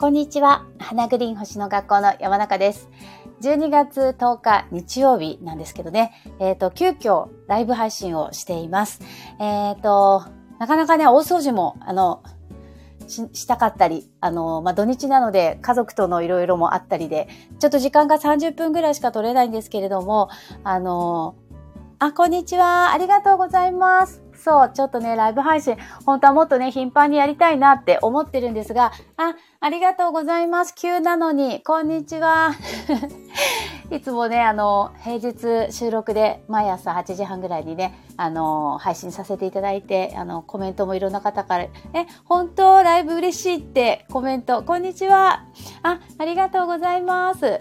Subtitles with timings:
[0.00, 0.64] こんにちは。
[0.78, 2.88] 花グリーン星の学校の山中です。
[3.42, 9.02] 12月10日日曜日なんですけどね、えっ、ー、と、急遽ライブ配信をしています。
[9.38, 10.24] えっ、ー、と、
[10.58, 12.22] なかなかね、大掃除も、あの、
[13.08, 17.28] ししたかったり、あの、まあ、土日なので家族とのいろいろもあったりで、
[17.58, 20.30] ちょっと時間が30分ぐらいしか取れないんですけれども、
[20.64, 21.34] あの、
[21.98, 22.92] あ、こんにちは。
[22.92, 24.22] ありがとうございます。
[24.42, 30.74] そう、ちょっとね、ライブ配信、本当はもっとね、頻繁にやりたいなって思ってるんですが、あ、ありがとうございます。
[30.74, 32.52] 急なのに、こんにちは。
[33.90, 41.70] いつもね、あの、平日収録で毎朝8時半ぐらいにね、あの、配信させていただいて、あの、コメントもいろんな方から、え、
[42.24, 42.82] 本当？
[42.82, 45.44] ライブ嬉しいってコメント、こんにちは。
[45.82, 47.60] あ、ありがとうございます。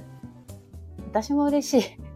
[1.10, 2.10] 私も嬉しい。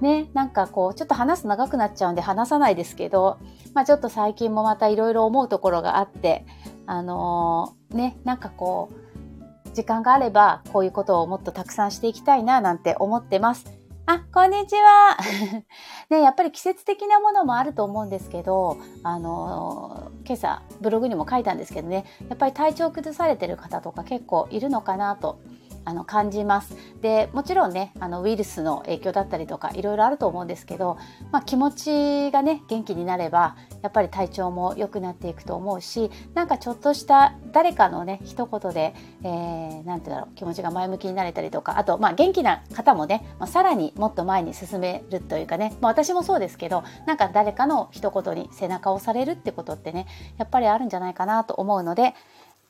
[0.00, 3.38] ね、なんかこう、ちょっと話す長くなっちゃうんで話さないですけど、
[3.76, 6.46] まあちょっと最近もまたいろいろ思うところがあって、
[6.86, 13.66] あのー、ね、なんかこう、時間があればこういうことをもっとたくさんしていきたいななんて思ってます。
[14.06, 15.18] あ、こんにちは。
[16.08, 25.38] ね、やっぱり季節的なものもあると思うんですけど、あのー、今朝ブログにも書いたんですけどね、やっぱり体調崩されてる方とか結構いるのかなと
[25.86, 26.76] あの感じます。
[27.00, 30.98] でもちろんねあのウイルスの影響だったりとかいろいろあると思うんですけど、
[31.30, 52.14] まあ、気持ちがね元気になればやっぱり体調も良くなっていくと思うしなんかちょっとした誰かのね一言で何、えー、て言うんだろう気持ちが前向きになれたりとかあと、まあ、元気な方もね、まあ、さらにもっと前に進めるというかね、まあ、私もそうですけどなんか誰かの一言に背中を押されるってことってねやっぱりあるんじゃないかなと思うので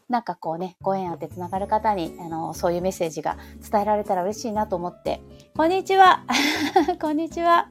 [0.09, 3.37] なんかこうね、ご縁あってつながる方に、あの、そういうメッセージが
[3.71, 5.21] 伝えられたら嬉しいなと思って、
[5.57, 6.23] こんにちは
[7.03, 7.69] こんにちは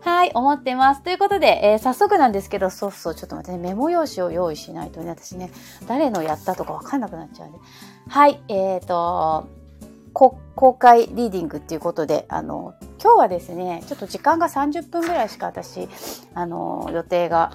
[0.00, 1.02] はい、思ってます。
[1.02, 5.50] ということで、えー、早速なんですけど、そうそう、ちょっと待ってね、メモ用紙を用意しないとね、私ね、
[5.88, 7.58] 誰のやったとかわかんなくなっちゃうんで。
[8.08, 9.48] はい、えっ、ー、と、
[10.12, 15.88] 公開リーディングっていうことで、あの、今日はですね、ちょっと時間が30分ぐらいしか私、
[16.34, 17.52] あの、予定が、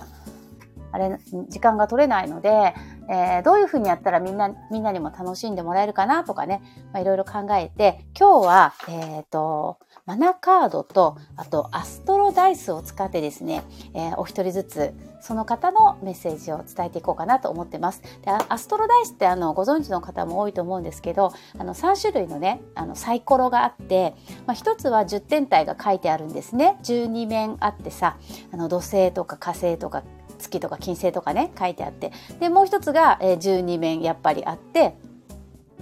[0.98, 1.20] あれ、
[1.50, 2.74] 時間が取れないので、
[3.10, 13.64] えー、どういうふうにやったらみんな、みんなにも楽しんでもらえるかなとかね、まあ、いろいろ考えて、今日は、えっ、ー、と、マナカードと、あとアストロダイスを使ってですね、
[13.94, 18.02] えー、お一人ずつ、その方のメッセージを伝えていこうかなと思ってます。
[18.24, 24.16] でアストロダイスってあのご存知の方も多いと思うんですけど、あの3種類のね、あのサイコロがあって、
[24.46, 26.78] まあ、1つは10天体が書いてあるんですね。
[26.84, 28.18] 12面あってさ、
[28.52, 30.04] あの土星とか火星とか
[30.38, 34.96] 月とか金星とかね書いてあってでもう一つが、えー、12面やっぱりあって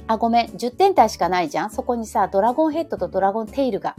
[0.07, 3.95] あごめん10点体しかないじゃんそこにさドラゴンヘッドとドラゴンテイルが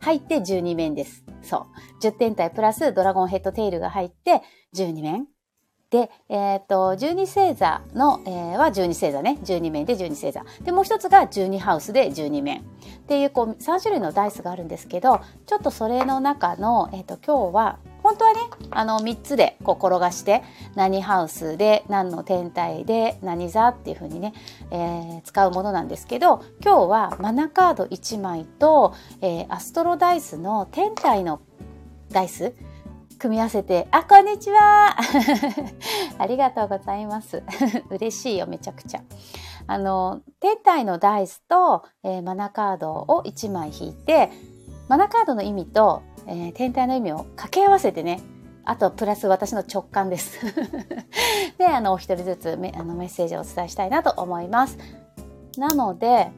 [0.00, 1.24] 入って12面です。
[1.42, 1.66] そ
[2.00, 2.02] う。
[2.02, 4.42] 10点体プラスドラゴンヘッドテイルが入って
[4.74, 5.26] 12面。
[5.90, 9.38] で、えっ、と、12星座の、えー、は12星座ね。
[9.42, 10.44] 12面で12星座。
[10.62, 12.60] で、もう一つが12ハウスで12面。
[12.60, 12.62] っ
[13.08, 17.78] ていう、こう、3種類のダイスがあるんですけど、ちょっとそれの中の、えっ、と、今日は
[18.10, 18.40] 本当はね
[18.70, 20.42] あの3つでこう転がして
[20.74, 24.34] 何ハウスで何の天体で何座っていう風にね、
[24.72, 31.40] えー、使うものなんですけど今日はマナカード1枚と、えー、アストロダイスの天体の
[32.10, 32.52] ダイス
[33.20, 34.96] 組み合わせて、あ、こんにちは
[36.16, 37.42] ありがとうございます。
[37.90, 39.02] 嬉しいよ、めちゃくちゃ。
[39.66, 44.30] あの、天体のダイスと、えー、マナカードを1枚引いて、
[44.88, 48.20] マナカードの意味とえー、天体の意味を掛け合わせてね
[48.64, 50.38] あとプラス私の直感です。
[51.58, 54.78] であのお一人ずつメあのメッセージをお伝えしたいなと思います。
[55.56, 56.30] なので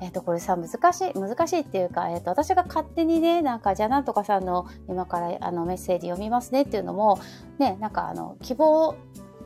[0.00, 7.18] えっ、ー、と、これさ、難しい、難しいっていうか、えっ、ー、と、私が勝手にね、なんか、じゃあなんとかさんの今からあのメッセージ読みますねっていうのも、
[7.58, 8.94] ね、なんかあの、希望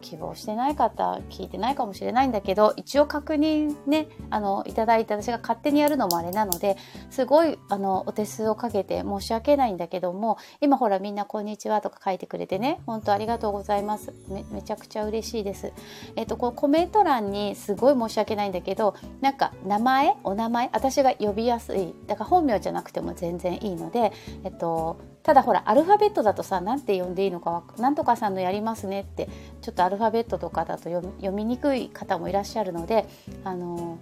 [0.02, 6.76] 希望してない方聞いてないかもしれないんだけど一応確認ねあのいただいて私が勝手にやるのもあれなので
[7.10, 14.12] すごいあのお手数をかけて申し訳ないんだけども今ほらみんな「こんにちは」とか書いてくれてね本当ありがとうございます。
[14.28, 15.72] めめちゃくちゃ嬉しいです。
[16.16, 20.16] えっとこのコメント欄にすごい申し訳ないんだけどなんか名前？
[20.25, 20.69] お名前？
[20.72, 21.94] 私が呼びやすい。
[22.06, 24.12] だから本名じゃなくても全然いいので
[24.44, 29.28] えっとただほらアルファベットだとさ何て呼んでいいのかなんとかさんのやりますねって
[29.60, 33.06] ちょっとアルファベットとかだと読みにくい方もいらっしゃるので
[33.44, 33.98] あの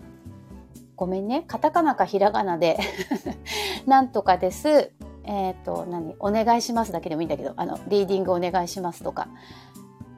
[1.00, 1.44] ごめんね。
[1.48, 2.78] カタカナかひらがなで
[3.86, 4.92] なんとかです。
[5.24, 6.14] えっ、と何？
[6.20, 9.28] お願いしますだけでもいいんだけどあのリーディングお願いしますとか。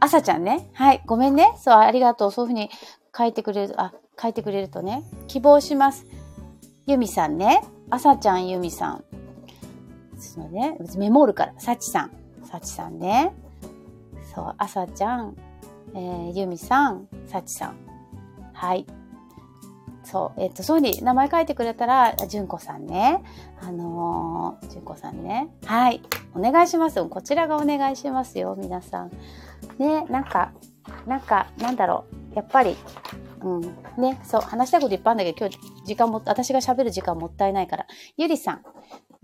[0.00, 0.68] 朝ちゃんね。
[0.72, 1.54] はいごめんね。
[1.56, 2.32] そうありがとう。
[2.32, 2.68] そういうふうに
[3.16, 5.04] 書いてくれるあ書いてくれるとね。
[5.28, 6.04] 希望します。
[6.86, 7.62] ゆみさんね。
[7.88, 9.04] 朝ちゃんゆみさん。
[10.22, 11.54] そのね、メモるから。
[11.58, 12.10] さちさん。
[12.44, 13.34] さちさんね。
[14.34, 15.36] そう、あさちゃん、
[15.94, 17.76] えー、ゆみさん、さちさん。
[18.52, 18.86] はい。
[20.04, 23.22] そう、えっ、と、そうに名前書いてくれたら、純子さんね。
[23.60, 25.48] あのー、純子さんね。
[25.64, 26.02] はい。
[26.34, 27.04] お願いします。
[27.04, 29.10] こちらがお願いしますよ、皆さん。
[29.78, 30.52] ね、なんか、
[31.06, 32.36] なんか、なんだろう。
[32.36, 32.76] やっぱり、
[33.42, 33.60] うん。
[33.98, 37.86] ね、そう、話したこといっぱいあるんだけど、今日、時間も、私が喋る時間もったいないから。
[38.16, 38.62] ゆりさん。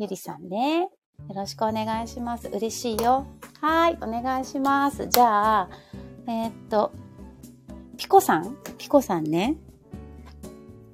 [0.01, 0.83] ゆりさんね。
[0.83, 2.47] よろしくお願いします。
[2.47, 3.27] 嬉しいよ。
[3.61, 5.09] はい、お願いします。
[5.09, 5.69] じゃあ、
[6.29, 6.93] えー、っと、
[7.97, 8.57] ピコさん？
[8.79, 9.57] ピコさんね。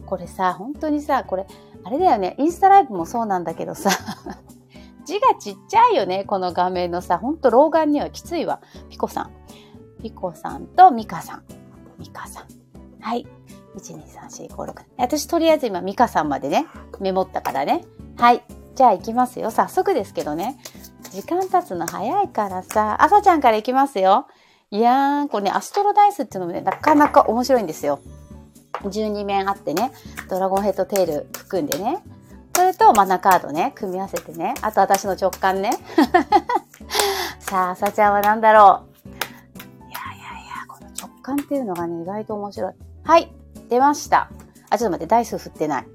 [0.06, 1.46] これさ、本当にさ、これ、
[1.84, 3.90] あれだよね、インスタライブもそうなんだけどさ、
[5.04, 8.62] 字がちっちゃいよね、この画面のさ、ほんと老眼にはきついわ。
[8.88, 9.30] ピコさん。
[10.02, 11.44] ピコさんとミカさん。
[11.98, 12.44] ミカさん。
[13.02, 13.26] はい。
[13.76, 16.66] 1,2,3,4,5,6私とりあえず今ミカさんまでね、
[17.00, 17.84] メモったからね。
[18.16, 18.42] はい。
[18.74, 19.50] じゃあ行きますよ。
[19.50, 20.58] 早速ですけどね。
[21.10, 24.26] 時間経つの早いからさ、朝ちゃんから行きますよ。
[24.70, 28.00] いやー、これね、アストロダイスっていうのもね、なかなか面白いんですよ。
[28.82, 29.92] 12面あってね、
[30.28, 32.02] ドラゴンヘッドテール含んでね、
[32.56, 35.70] それとマナカードね、組み合わせてね、あと私の直感ね。
[37.38, 39.08] さあ、朝ちゃんは何だろう。
[39.08, 42.74] いやいやいや、この直感っていうのがね、意外と面白い。
[43.04, 43.32] はい、
[43.68, 44.30] 出ました。
[44.70, 45.86] あ、ちょっと待って、ダイス振ってない。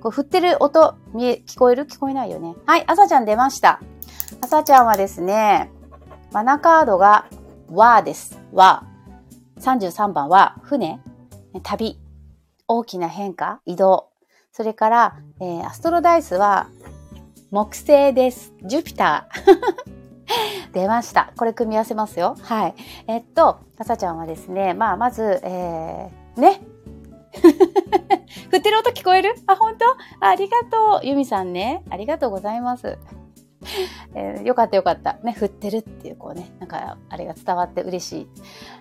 [0.00, 1.86] こう振ってる音、見え、聞こえる？
[1.86, 2.54] 聞こえないよね。
[2.66, 3.80] はい、朝ちゃん出ました。
[4.40, 5.70] 朝ちゃんはですね、
[6.32, 7.26] マナカードが、
[7.70, 8.38] わです。
[8.52, 8.84] わ。
[9.58, 11.00] 33番は、船。
[11.62, 11.98] 旅、
[12.68, 14.08] 大きな変化、移動。
[14.52, 16.68] それから、えー、アストロダイスは
[17.50, 18.52] 木星です。
[18.64, 20.72] ジュピター。
[20.72, 21.32] 出ました。
[21.36, 22.36] これ組み合わせますよ。
[22.42, 22.74] はい。
[23.08, 26.60] えっと、かさちゃんはですね、まあ、まず、えー、ね。
[28.50, 29.34] 振ってる音聞こえる？
[29.46, 29.84] あ、本当？
[30.26, 31.06] ありがとう。
[31.06, 31.84] ユミさんね。
[31.88, 32.98] ありがとうございます。
[34.14, 35.14] えー、よかったよかった。
[35.22, 38.28] ね、振ってるっていう、こうね、なんか、あれが伝わって嬉しい。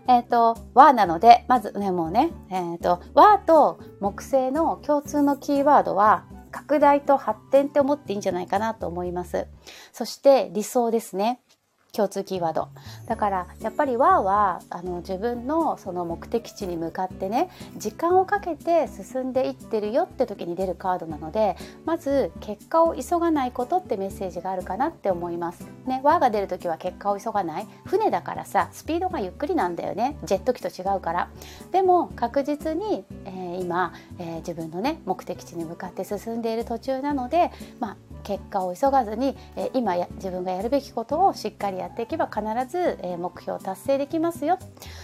[0.08, 9.46] えっ、ー、と、和なので、まずね、もうね、えっ、ー、と、和と木星の共通のキーワードは、拡大と発展って思っていいんじゃないかなと思います。
[9.94, 11.42] そして理想ですね。
[11.92, 12.70] 共通キーワード。
[13.08, 21.56] だからやっぱり和はあの自分のその目的地に向かってね時間をかけて進んでいってるよって時に出るカードなので
[21.86, 25.68] まず結果を急がないことってメッセージがあるかなって思います。
[25.86, 27.68] ね、和が出る時は結果を急がない。
[27.86, 30.18] 船だからさスピードがゆっくりなんだよね。
[30.24, 31.30] ジェット機と違うから。
[31.72, 44.60] でも確実に、えー、今、えー、自分のね目的地に向かって進んでいる途中なので、まあ、結果を急がずに、えー、今自分がやるべきことをしっかりやっていけば必ず、目標を達成できますよ。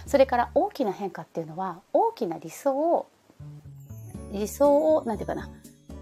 [0.05, 3.07] それから大きな変化っていうのは大きな理想を
[4.31, 5.49] 理想を何て言うかな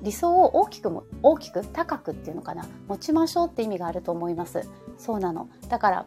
[0.01, 4.67] 理想を大きくも大きく高くっていうのかな持ちましょうって意味があると思います。
[4.97, 5.49] そうなの。
[5.69, 6.05] だから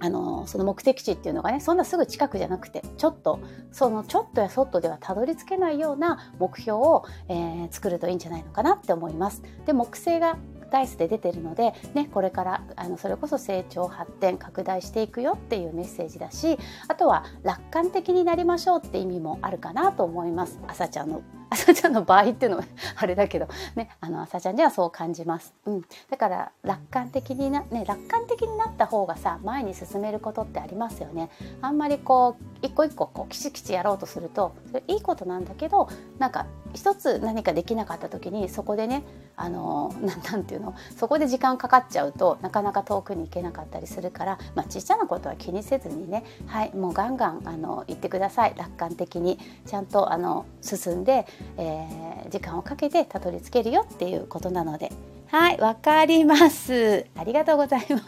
[0.00, 3.40] あのその目的地っていうのがねそんなすぐ近くじゃなくてちょっと
[3.72, 9.42] そのちょっとやそっとではたどり着けないような目標を、えー、作るといいんじゃないのかなって思います。
[9.64, 10.36] で木星が
[10.74, 20.58] ダイスで出てるので、ね、これからあのそれこそ成長発展拡大していくよっていうメッセージだしあとは楽観的になりましょうって意味もあるかなと思います。
[20.66, 22.64] 朝ちゃんの朝ちゃんの場合っていうのは
[22.96, 31.30] あれだけどねあの朝ちゃんにはそう感じます、うん、だから楽観的になね楽観的になった方がさ前に進めることってありますよね。
[31.60, 35.88] あんまりこう一個一個こうきちきちやろうとするとそれいいことなんだけど
[36.18, 39.04] なんか一つ何かできなかった時にそこでね
[39.36, 39.94] あの
[40.30, 40.74] なんていうの？
[40.96, 48.54] そこで時間かかっちゃうとなかなか遠くに行けなかったりするから、まあ、ちっちゃなことは気にせずにねはいもうガンガンあの言ってください。
[48.56, 49.38] 楽観的に。
[49.66, 51.26] ちゃんとあの進んで、
[51.56, 54.92] えー、時間をかけてたどり着けるよっていうことなので。
[55.28, 57.06] はい、わかります。
[57.16, 58.04] ありがとうございます。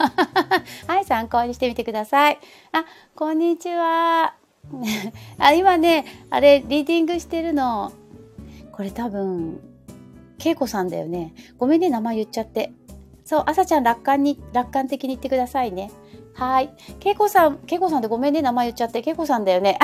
[0.87, 2.39] はい、参考にしてみてください。
[2.73, 4.35] あ、こんにちは。
[5.39, 7.93] あ、今ね、あれ、リーディングしてるの。
[8.73, 9.61] これ多分、
[10.39, 11.35] けいこさんだよね。
[11.59, 12.73] ごめんね、名前言っちゃって。
[13.25, 15.91] そう、朝ちゃん楽観に、楽観的に言ってくださいね。
[16.37, 16.71] はい。
[17.01, 19.01] けいこさん、けいこさんでごめんね、名前言っちゃって。
[19.01, 19.79] けいこさんだよね。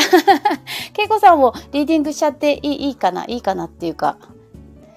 [0.92, 3.24] けいこさんをリーディングしちゃっていいいいかな？
[3.26, 4.18] いいかなっていうか。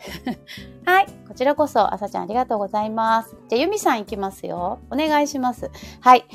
[0.86, 1.08] はい。
[1.28, 3.36] こちらこそ、朝ちゃんありがとうございます。
[3.50, 4.80] じゃあ、ゆみさんいきますよ。
[4.92, 5.72] お願いします。
[6.02, 6.26] はい。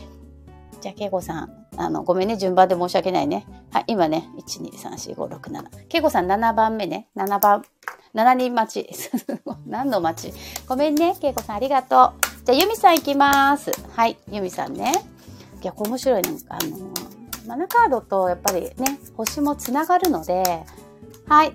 [0.81, 1.61] じゃあ、けいこさん。
[1.77, 3.47] あの、ごめんね、順番で申し訳ないね。
[3.71, 5.87] はい、今ね、1、2、3、4、5、6、7。
[5.89, 7.09] けいこさん7番目ね。
[7.17, 7.65] 7番、
[8.15, 8.91] 7人待ち。
[9.67, 10.39] 何の待ち？
[10.67, 12.29] ごめんね、けいこさんありがとう。
[12.44, 13.70] じゃあ、ゆみさんいきます。
[13.94, 14.92] はい、ゆみさんね。
[15.62, 16.30] いや、面白いね。
[16.49, 16.90] あの、
[17.47, 20.64] マナカードとやっぱりね、星もつながるので、
[21.28, 21.52] はい。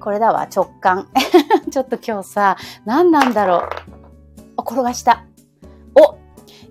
[0.00, 1.08] これだわ、直感。
[1.70, 3.60] ちょっと今日さ、何なんだろう。
[4.56, 5.24] お転がした。
[5.94, 6.16] お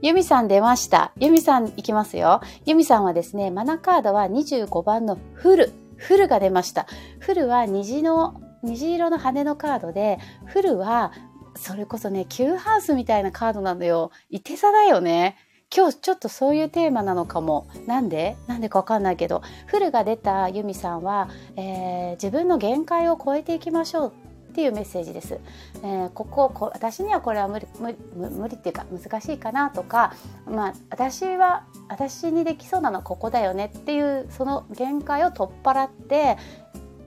[0.01, 1.12] ユミさん出ました。
[1.19, 2.41] ユミさんいきますよ。
[2.65, 5.71] ユミさんはですね、マナカードは25番のフル。
[5.98, 6.88] フルが出ました。
[7.19, 11.12] フルは虹の、虹色の羽のカードで、フルは、
[11.60, 14.12] それこそね、Q ハウスみたいなカードなのよ。
[14.30, 15.36] いて座だよね。
[15.75, 17.68] 今日ちょっとそういうテーマなのかも。
[17.86, 18.38] なんで？
[18.48, 24.13] なんでかわかんないけど、フルが出たユミさんは、えー、自分の限界を超えていきましょう
[24.51, 25.39] っていうメッセージです。
[25.84, 30.13] えー、こここ私にはこれは無理無理無理っていうか難しいかなとか、
[30.48, 36.38] まあ、私は私にできそうなのはここだよねっていうその限界を取っ払って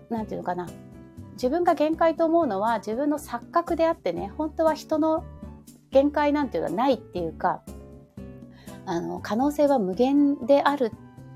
[0.08, 0.68] 何て言うのかな
[1.32, 5.24] 自分が限界と思うのは自分の錯覚であってね本当は人の
[5.90, 7.62] 限界なんていうのはないっていうか
[8.86, 10.92] あの可能性は無限である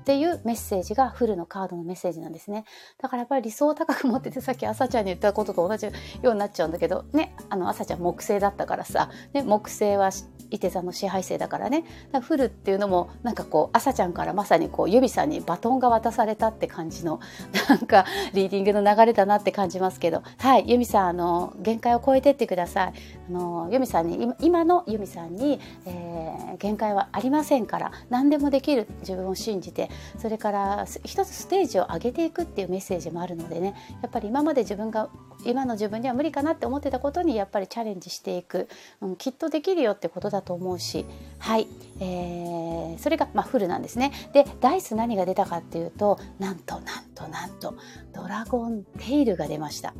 [0.07, 2.63] っていうメッセージがフルのカードのメッセージなんですね。
[2.97, 5.91] だからやっぱり理想を高く持っててさっき朝ちゃんに言ったことと同じよ
[6.23, 10.11] うになっちゃうんだけどねあの朝ちゃん木星だったからさ、ね、木星は
[10.49, 11.81] 伊手座の支配性だからね。
[11.81, 17.19] だからフルっていうのもなんかこう朝ちゃんからまさにこうユビさんにバトンが渡されたって感じの
[17.67, 20.23] なんかリーディングの流れだなって感じますけど。
[20.37, 22.93] はいユミさんあの限界を超えてってください。
[23.27, 35.09] あのユミさんに今のユミさんに、えー、限界はありませんから何でもできる自分を信じてそれから一つステージを上げていくっていうメッセージもあるのでねやっぱり今まで自分が
[35.45, 38.67] 今の自分には無理かなって思ってたことにやっぱりチャレンジしていく、
[39.01, 41.05] うん、きっとできるよってことだと思うし。
[41.39, 41.67] はい、
[41.99, 44.11] えー、それが、まあ、フルなんですね。
[44.33, 47.75] でダイス何が出たかっていうとなんとなんとなんと
[48.13, 49.93] ドラゴンテイルが出ました。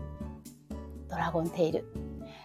[1.10, 1.86] ドラゴンテイル。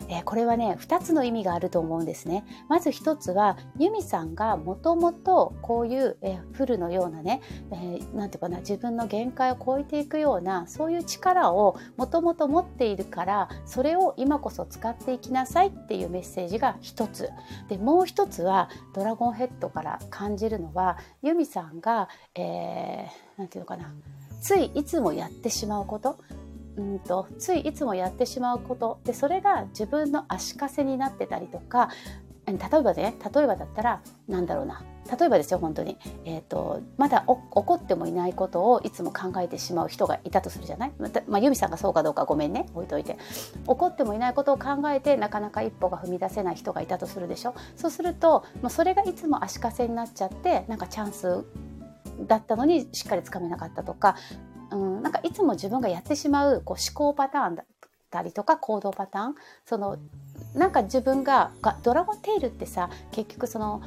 [0.09, 2.45] えー、これはね2つの意味があると思うんですね。
[2.69, 7.41] まず1つはユミさんがもともとこういう、えー、フルのようなね
[7.71, 17.31] 何、えー、て言うかな自分の限界を超えていくようなそういう力をもともと持っているからそれを今こそ使っていきなさいっていうメッセージが1つ。
[17.69, 23.93] でもう1つはドラゴンヘッドから感じるのはユミさんが何、えー、て言うのかな
[24.41, 26.19] ついいつもやってしまうこと
[26.77, 29.01] うんとついいつもやってしまうこと。
[29.05, 31.91] でそれが自分の足かせになってたりとか
[32.47, 34.83] 例えばね例えばだったらなんだろうな。
[35.19, 40.93] 例えばですよ本当に、えーと、まだ起こってもいないことをいつも考えてしまう人がいたとするじゃない？
[40.97, 42.67] ま、まあ、ユミさんがそうかどうかごめんね。
[42.73, 43.19] 置いといて。
[43.67, 47.55] 起こってもいないことを考えてなかなか一歩が踏み出せない人がいたとするでしょ？
[47.77, 51.45] そうすると、まあ、それがいつも足かせになっちゃってなんかチャンス
[52.29, 54.17] だったのにしっかりつかめなかったとか
[54.73, 57.67] うん、なんかいつも自分がやってしまうこう思考パターンだっ
[58.11, 59.35] たりとか行動パターン。
[59.67, 59.99] その
[60.55, 61.51] なんか自分が
[61.83, 63.83] ドラゴンテールってさ結局その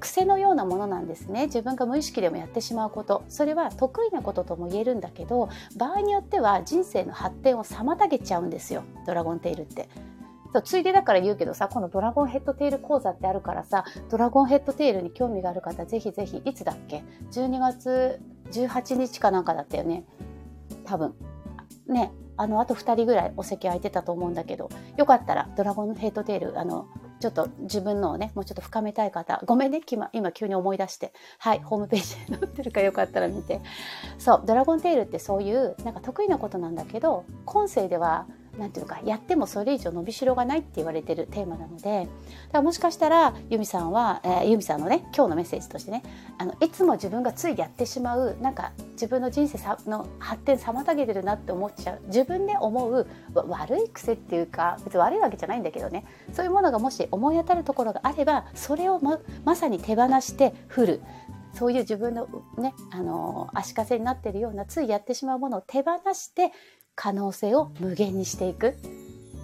[0.00, 1.46] 癖のようなものなんですね。
[1.46, 3.22] 自分が無意識でもやってしまうこと。
[3.28, 8.82] それは得意なこととも言えるんだけど場合によっては人生の発展を妨げちゃうんですよ。
[9.06, 9.88] ドラゴンテールって。
[10.52, 20.04] そうついでだから言うけどさこのドラゴンヘッドテール講座ってあるからさドラゴンヘッドテールに興味がある方ぜひぜひいつだっけ？12月18日かなんかだったよね。
[20.84, 21.14] 多分。
[21.86, 24.70] ねあのあと2人ぐらいお席空いてたと思うんだけど。
[24.96, 26.88] よかったらドラゴンヘッドテールあの
[27.20, 31.12] ちょっと自分のをねもうちょっと深めたい方ごめんね今急に思い出して。
[31.38, 33.60] はいホームページで載ってるかよかったら見て。
[34.18, 38.26] そうドラゴンテールってそういうなんか得意なことなんだけど今世では
[38.60, 42.08] なんていうかやってもそれ以上伸びしろがないって言われてるテーマなのでだか
[42.52, 46.02] らもしかしたらユミさんは、えー、ユミさんのね今日のメッセージとしてね
[46.36, 53.06] あのいつも自分がついやってしまうなんか自分の人生さの発展妨げてるなって思っちゃう自分で思う
[53.48, 61.00] 悪い癖っていうか別に悪いわけじゃないんだけどねそういうものがもし思い当たるところがあればそれをままさに手放して振る。
[61.52, 66.52] そういう自分のね、あの足かせになってるようなついやってしまうものを手放して
[67.02, 68.76] 可能性を無限にしていく。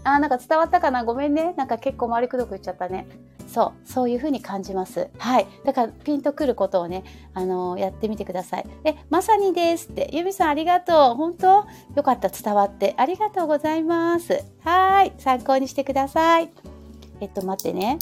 [0.04, 1.04] あーなんか伝わったかな？
[1.04, 1.54] ごめんね。
[1.56, 3.08] なんか結構回りくどく言っちゃったね。
[3.48, 5.08] そう、そういうふうに感じます。
[5.16, 5.46] はい。
[5.64, 8.66] だからピンとくることをね、あのー、やってみてください。
[8.84, 10.10] え、まさにですって。
[10.12, 11.14] ゆみさんありがとう。
[11.14, 11.64] 本当？
[11.94, 12.94] よかった伝わって。
[12.98, 14.44] ありがとうございます。
[14.62, 15.14] はい。
[15.16, 16.50] 参考にしてください。
[17.20, 17.98] えっと、待ってね。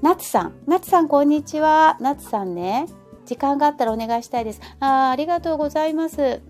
[0.00, 0.54] なつさん。
[0.66, 1.98] なつさん、こんにちは。
[2.00, 2.86] なつさんね。
[3.26, 4.60] 時間があったらお願いしたいです。
[4.80, 6.40] あありがとうございます。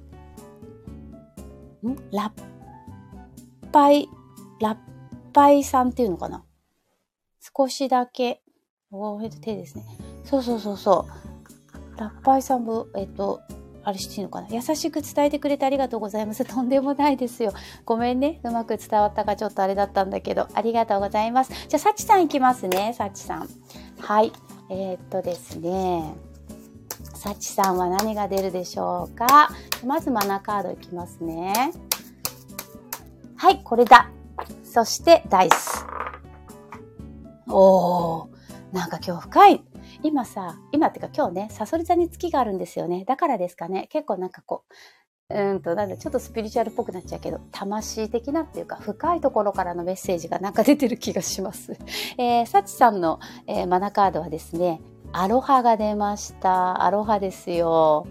[2.12, 4.09] ラッパイ、
[4.61, 4.76] ラッ
[5.33, 6.45] パイさんっていうのかな？
[7.57, 8.43] 少しだけ、
[8.91, 9.85] おー、えっと、手ですね。
[10.25, 11.07] そうそうそうそ
[11.97, 12.00] う。
[12.00, 13.41] ラッパイさんも、えっと、
[13.83, 14.49] あれしていいのかな？
[14.49, 16.45] 優しく伝えてくれてありがとうございます。
[16.47, 17.53] とんでもないですよ。
[17.85, 18.41] ごめんね。
[18.45, 21.53] うまく伝わったかちょっとあれだったんだけど、ありがとうございます。
[21.69, 22.95] じゃあ、さちさんいきますね。
[22.97, 23.49] さちさん。
[23.99, 24.33] はい。
[24.71, 26.14] えー、っとですね。
[27.25, 29.49] さちさんは何が出るでしょうか？
[29.83, 31.73] まずマナカードいきますね。
[33.35, 34.11] はい、これだ。
[34.62, 35.87] そして、ダイス。
[37.49, 38.28] おー、
[38.75, 39.64] なんか今日深い。
[40.02, 43.07] 今さ、今ってか今日ね、サソリ座に月があるんですよね。
[43.07, 44.64] だからですかね、結構なんかこ
[45.31, 51.78] う、うんと、なんだ、ちょっとスピリチュアルっぽくなっちゃうけど、魂的なっていうか、深いところからのメッセージがなんか出てる気がします。
[52.19, 54.83] えー、サチさんの、えー、マナカードはですね、
[55.16, 56.83] アロハが出ました。
[56.83, 58.09] アロハですよ。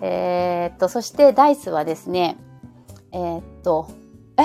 [0.00, 2.38] えー、っと、そしてダイスはですね、
[3.12, 3.88] えー、っと、
[4.38, 4.44] え？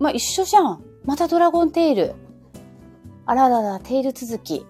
[0.00, 0.82] まあ、一緒じゃん。
[1.04, 2.16] またドラゴンテイル。
[3.26, 4.66] あららら、テイル続き。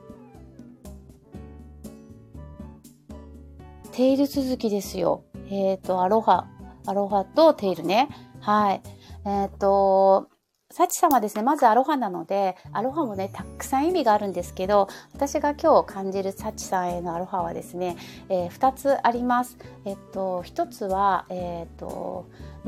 [3.93, 5.25] テイル続きですよ。
[5.49, 6.47] えっ、と、アロハ。
[6.87, 8.11] アロハとテイルね。
[8.41, 8.83] はい。
[9.25, 10.29] えっ、と、
[10.77, 11.43] サチ様ですね。
[11.43, 17.97] まずアロハなので、アロハもね、たくさん意味があるんですけど、私が今日感じるサチさんへのアロハはですね、
[18.29, 19.57] えー、2つあります。
[19.85, 22.27] えっと、1つは、えっと、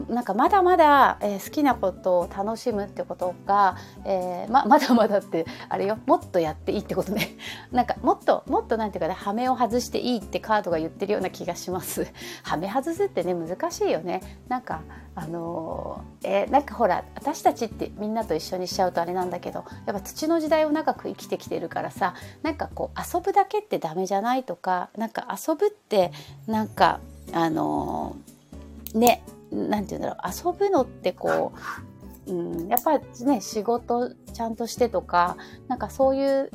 [0.09, 7.37] なんかまだまだ、えー、好きなことを楽しむってことが、えー、ま まだまだってあれよもっとやっていいってことね。
[7.73, 12.07] なんかもっともっとなんていうかねハメを外していいってカードが言ってるような気がします。
[12.45, 14.21] ハメ外すってね難しいよね。
[14.49, 14.83] なんか
[15.15, 26.12] あのー、えー、なんかほら私たちってみんなと一緒にしちゃうとあれなんだけどやっぱ土の時代を長く生きてきてるからさなんかこう遊ぶだけってダメじゃないとかなんか遊ぶって
[26.47, 27.00] なんか
[27.33, 29.23] あのー、ね
[29.56, 31.52] なんて言うんだろう、遊ぶのってこ
[32.26, 35.36] う、うん、やっぱね、仕事ちゃんとしてとか、
[35.68, 36.50] なんかそういう、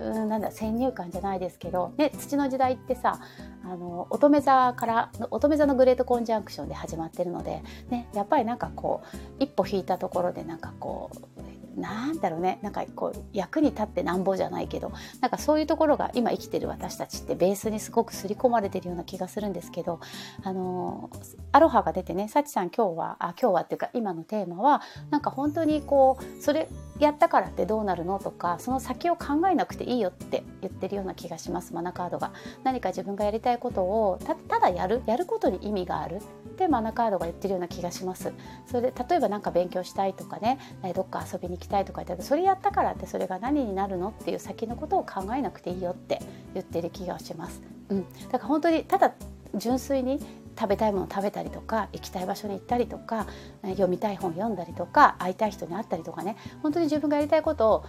[0.00, 3.20] うん、なんだ、先入観じゃないですけど、ね、土の時代ってさ、
[3.64, 11.42] あの、乙女座から、乙女座のグレートコンジャンクションで始まってるので、ね、やっぱりなんかこう、一歩引いたところでなんかこう、
[11.76, 12.58] なんだろうね。
[12.62, 14.92] なんかこう役に立ってなんぼじゃないけど。
[15.20, 20.00] なんかそういうところが今生きてる私たちってベースにすごく刷り込まれてるような気がするんですけど。
[20.42, 21.10] あの
[21.52, 32.32] アロハが出てねさちさん今日はあ今日はっていうか今のテーマはなんか本当にこうそれやったからってどうなるのとかその先を考えなくていいよって言ってるような気がしますマナカードが。
[32.64, 36.20] 何か自分がやりたいことをただやるやることに意味がある。
[36.52, 38.32] ってマナカードが言ってるような気がします。
[38.66, 40.58] それで例えば何か勉強したいとかね
[40.94, 46.20] どっか遊びにきたいとか言ってそれやったからってそれが何になるのっていう先のことを考えなくていいよって
[46.54, 49.12] 言ってる気がします、うん、だから本当にただ
[49.54, 50.20] 純粋に
[50.58, 53.26] 食べたいもの食べたりとか行きたい場所に行ったりとか
[53.62, 56.36] 読みたい本読んだりとか会いたい人に会ったりとかね。
[56.62, 57.84] 本当に自分がやりたいことを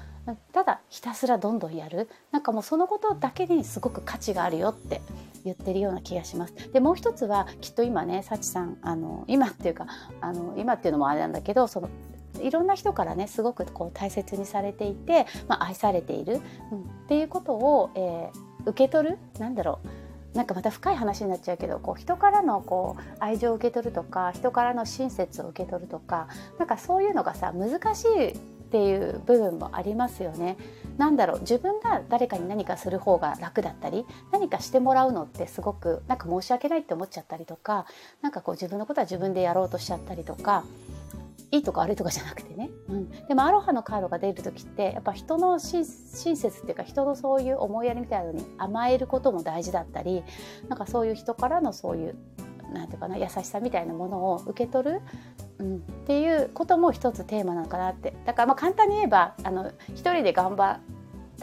[0.53, 2.09] ただひたすらどんどんやる。
[2.31, 5.01] なんかもうそのことだけにすごく価値があるよって
[5.43, 6.53] 言ってるような気がします。
[6.71, 9.87] でもう一つはきっと今ね幸さんあの今っていうか
[10.21, 11.89] あの今っていうのもあれなんだけどその
[12.41, 16.41] いろんな人からねすごくこう大切にされていて、まあ、愛されている、
[16.71, 28.35] うん、っていうことを、えー、受け取るなんだろうなんかまた深い話になっちゃうけどこう人からのこう愛情を受け取るとか人からの親切を受け取るとかなんかそういうのがさ難しいっ
[28.73, 30.57] ていう部分もありますよね。
[30.97, 37.85] なんだろう自分が誰かに何かする方が楽だったり何かしてもらうのってすごくなんか申し訳ないって思っちゃったりとか
[38.21, 40.63] 何かこう自分のことは自分でやろうとしちゃったりとか
[41.53, 50.23] いいとか悪いとかじゃなくてね、うん、でもアロハのカードが出る時ってやっぱ人の親切っていうか人のそういう思いやりみたいなのに甘えることも大事だったり
[50.67, 52.15] なんかそういう人からのそういう
[52.73, 55.01] 何て言うかな優しさみたいなものを受け取る、
[55.59, 58.15] うん、っていうことも一つテーマなのかなって。
[58.25, 60.79] だからまあ簡単に言えばあの一人で頑張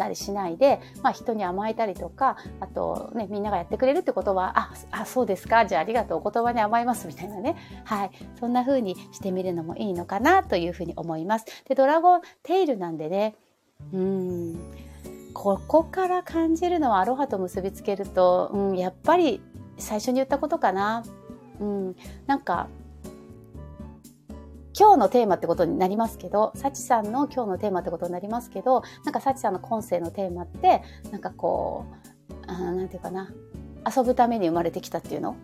[0.01, 11.47] たりしないで、まあ、人に甘えたりとかあと、ね、みんながやってくれるってことはああそうですかじゃあありがとうお言葉に甘えますみたいなね、はい、そんな風にしてみるのもいいのかなというふうに思います。
[11.69, 13.35] でドラゴンテイルなんでね
[13.93, 14.73] うん
[15.35, 19.41] ここから感じるのはアロハと結びつけると、うん、やっぱり
[19.77, 21.05] 最初に言ったことかな。
[21.61, 22.69] うん、なんか
[24.81, 31.85] 今日のテーマってことになりますけど、サチさんの今日のテーマってことになりますけど、なんかサチさんの今世のテーマって、なんかこ
[32.31, 33.31] う、あなんていうかな、
[33.95, 35.37] 遊ぶために生まれてきたっていうの？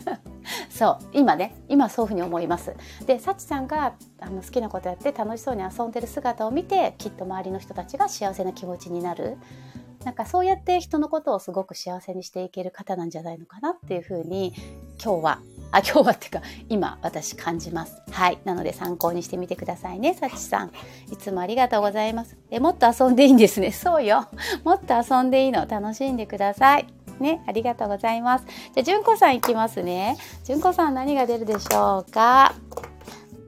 [0.68, 1.54] そう今ね。
[1.70, 2.74] 今そういうふうに思います。
[3.06, 9.38] でサチさんがあの好きなことやって楽しそうに遊んでる姿を見てきっと周りの人たちが幸せな気持ちになる。
[10.04, 14.52] なんかそうやって人のことをすごく幸せにしていける方なんじゃないのかなっていうふうに
[15.02, 15.40] 今日は
[15.72, 18.02] あ、今日はっていうか、今私感じます。
[18.10, 18.38] はい。
[18.44, 20.72] なので参考にしてみてくださいね、さちさん。
[21.12, 22.36] いつもありがとうございます。
[22.50, 23.72] え、もっと遊んでいいんですね。
[23.72, 24.26] そうよ。
[24.64, 25.66] もっと遊んでいいの。
[25.66, 26.86] 楽しんでください。
[27.20, 28.44] ね、ありがとうございます。
[28.46, 30.16] じゃあ、じゅんこさんいきますね。
[30.44, 32.54] じゅんこさん何が出るでしょうか？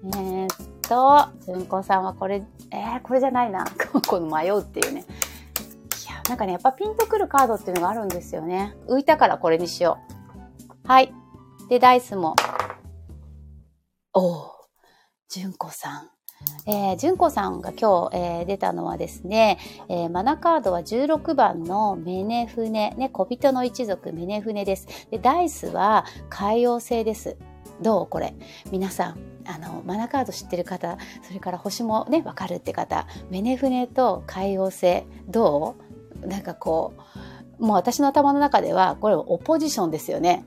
[0.05, 0.49] えー、っ
[0.89, 3.65] と、じゅんこさんはこれ、えー、これじゃないな。
[4.09, 5.01] この迷うっていうね。
[5.01, 8.75] いや、なんかね、やっぱピンとくるカードっていうのがあるんですよね。
[8.89, 9.99] 浮いたからこれにしよ
[10.85, 10.89] う。
[10.89, 11.13] はい。
[11.69, 12.35] で、ダイスも。
[14.15, 14.49] おー、
[15.29, 16.11] 純子さん。
[16.67, 24.87] えー、純子さんが今日、えー、出たのはですね、えー、マナカードは16番のメネフネ、ね、小人の一族メネフネです。
[25.11, 27.37] で、ダイスは海洋星です。
[27.83, 28.35] どうこれ。
[28.71, 35.77] 皆さん、あの、マナカード知ってる方、それから星もね、わかるって方、メネフネと海王星、ど
[36.23, 36.27] う？
[36.27, 36.95] なんかこ
[37.61, 40.45] う、もう私の頭の中では、これオポジションですよね。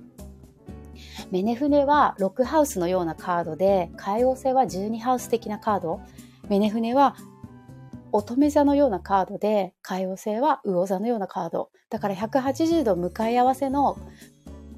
[1.32, 6.02] メネフネは6ハウスのようなカードで、海王星は12ハウス的なカード。
[6.50, 7.16] メネフネは
[8.12, 11.70] 乙女座のようなカードで、海王星は魚座のようなカード。
[11.90, 13.98] だから180度向かい合わせの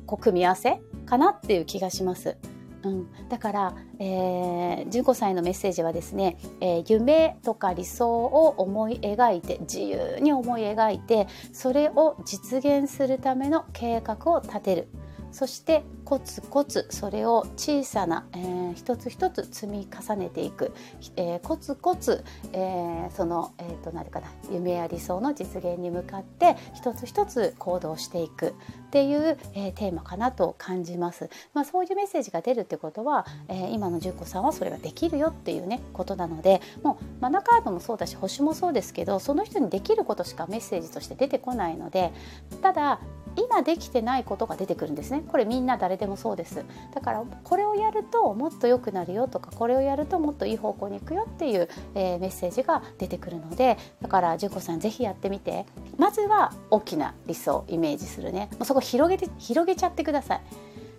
[0.05, 2.37] こう組み合わせかなっていう気がします。
[2.83, 14.89] うん、だから、えー、純子さんへのメッセージはですね、えー、夢とか理想を思い描いて自由に思い描いてそれを実現するための計画を立てる
[15.33, 20.71] そしてコツコツそれを小さな、えー、一つ一つ積み重ねていく、
[21.17, 28.53] えー、コツコツ、えー、その、えーと、何かな夢や理想の実現に向かって一つ一つ行動していく。
[28.93, 31.27] っていう、えー、テーマかなと感じます。
[31.55, 42.13] まあ、そういうメッセージが出るってことは、えー、今の純子さんはそれができるよっていうねことなのでもうマナカードもそうだし星もそうですけどその人にできることしかメッセージとして出てこないので
[42.61, 42.99] ただ
[43.35, 45.23] 今できてないことが出てくるんですね。
[45.27, 46.63] これみんな誰でもそうです。
[46.93, 55.65] だからこれをやるともっと良くなるよとかこれをやるともっといい方向に行くよっていう、えー、メッセージが出てくるのでだから純子さんぜひやってみて。
[55.97, 58.49] まずは大きな理想イメージするね。
[58.53, 60.41] もうそこ広げて広げちゃってください。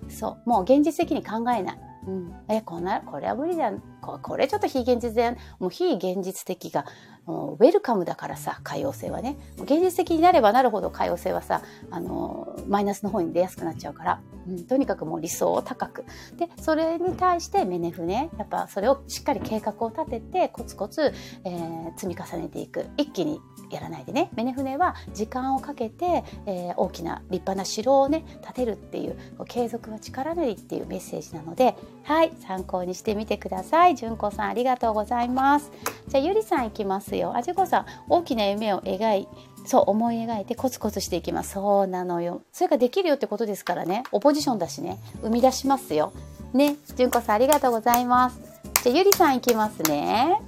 [0.08, 0.48] そう。
[0.48, 1.78] もう現実的に考えない。
[2.06, 3.72] うん、えこんなこれは無理だ。
[4.02, 6.84] ここれちょっと非現実でもう非現実的が
[7.26, 9.36] ウェルカムだからさ海洋性はね。
[9.58, 16.04] 現実的になればなるほど海洋性はさあのマイナスの方に出やすくなっちゃうから、うん、とにかくもう理想を高く。
[16.36, 18.30] でそれに対してメネフね。
[18.38, 21.12] やっぱそれをしっかり計画を立ててコツコツ、
[21.44, 22.86] えー、積み重ねていく。
[22.96, 24.30] 一気にやらないでね。
[24.34, 31.76] メネ船は時間をかけて、えー、大きな立派な城をね建てるっていう継続は力なりっていうメッセージなので。
[32.04, 33.94] はい参考にしてみてください。
[33.94, 35.72] 純子さんありがとうございます。
[36.06, 39.28] じゃあゆりさんいきますよあじこさん大きな夢を描い
[39.66, 46.12] そう思い描いてコツコツしていきますそうなのよそれができるよってことですからねオポジションだしね生み出しますよ
[46.52, 48.40] ね純子さんありがとうございます
[48.82, 50.40] じゃあゆりさんいきますね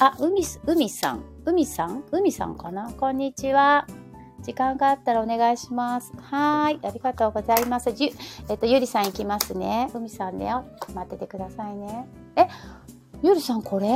[0.00, 1.24] あ、海、海さん。
[1.44, 2.04] 海さん？
[2.12, 2.92] 海さんかな？
[2.92, 3.84] こんにちは。
[4.42, 6.12] 時間があったらお願いします。
[6.20, 6.78] はい。
[6.86, 7.90] ありがとうございます。
[7.90, 8.14] じ
[8.48, 9.90] えっと、ゆりさんいきますね。
[9.92, 10.54] 海さんね。
[10.94, 12.06] 待っててくださいね。
[12.36, 12.46] え、
[13.22, 13.88] ゆりさんこれ？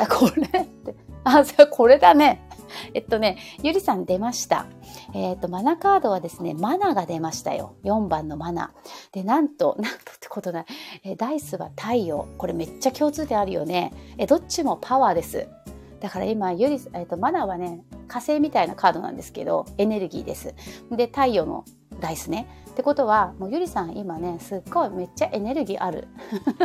[0.00, 0.94] あ、これって。
[1.24, 2.46] あ、これだね。
[2.92, 4.66] えっとね、ゆりさん出ました。
[5.14, 7.76] えっ、と、マナカードはですね、マナが出ましたよ。
[7.84, 8.72] 4番のマナ。
[9.12, 10.66] で、なんと、なんとってことない。
[11.02, 12.28] え、ダイスは太陽。
[12.36, 13.92] これめっちゃ共通点あるよね。
[14.18, 15.48] え、どっちもパワーです。
[16.00, 20.54] だから今、ゆり、えっ、と、マナはね、火星みたいなカードなんですけど、エネルギーです。
[20.90, 21.64] で、太陽の
[22.00, 22.48] ダイスね。
[22.70, 26.06] ってことはもうゆりさん今ねすっごいめっちゃエネルギーある。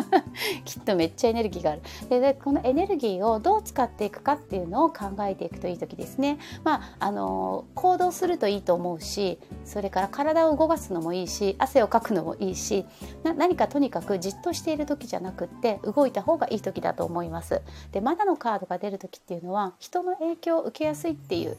[0.63, 1.81] きっとめっちゃエネルギーがある。
[2.07, 6.37] ででこのエネルギーをどう使っていくかっていうのを考えていくといい時ですね。
[6.63, 12.85] まああの行動するといいと思うしそれから体を動かすのもいいし汗をかくのもいいし
[13.23, 17.63] 何かとにかくじっとしている時じゃなくって動いた方がいい時だと思います。
[17.91, 21.57] でまだのカードが出る時っていうのは人の影響を受けやすいっていう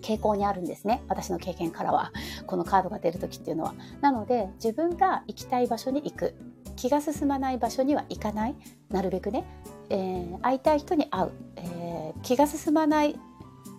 [0.00, 1.02] 傾向にあるんですね。
[1.08, 2.12] 私の経験からは。
[2.46, 3.74] このカードが出る時っていうのは。
[4.00, 6.34] なので自分が行きたい場所に行く。
[6.76, 8.54] 気が進まない場所には行かない。
[8.90, 9.44] なるべくね、
[9.90, 13.18] えー、会いたい人に会う、えー、気が進まない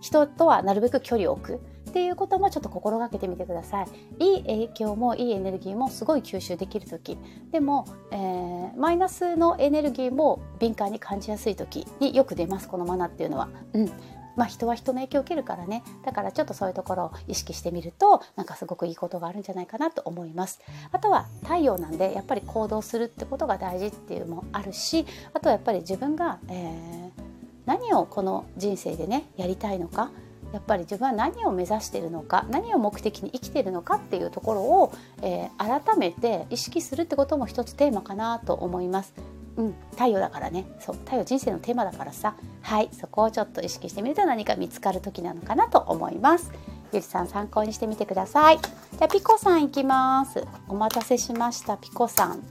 [0.02, 1.62] 人とはなるべく距離を置く。
[1.90, 3.88] っていうこともちょっと心がけてみてください。
[4.20, 7.18] いい影響もいいエネルギーもすごい吸収できる時。
[7.52, 12.70] でも、えー、マイナスのエネルギーも敏感に感じやすい時によく出ます。
[12.70, 13.50] このマナっていうのは。
[13.74, 13.92] うん、
[14.36, 27.24] まあ、人は人の影響を受けるからねだからちょっとそういうところを意識してみるとなんかすごくいいことがあるんじゃないかなと思いますあとは太陽なんでやっぱり行動するってことが大事っていうのもあるしあとはやっぱり自分が、えー、
[27.66, 30.12] 何をこの人生でねやりたいのか
[30.54, 39.14] やっぱり自分は何を目指しているのか何を目的に生きているのかっていうところを、えー、改めて意識するってことも一つテーマかなと思います。
[39.58, 40.66] うん、太陽だからね。
[40.80, 42.36] そう太陽人生のテーマだからさ。
[42.62, 46.52] はいそこをちょっと意識してみると何か見つかる時なのかなと思います。
[46.94, 48.60] ゆりさん参考にしてみてください。
[48.60, 50.46] じゃピコさんいきます。
[50.68, 52.44] お待たせしましたピコさん。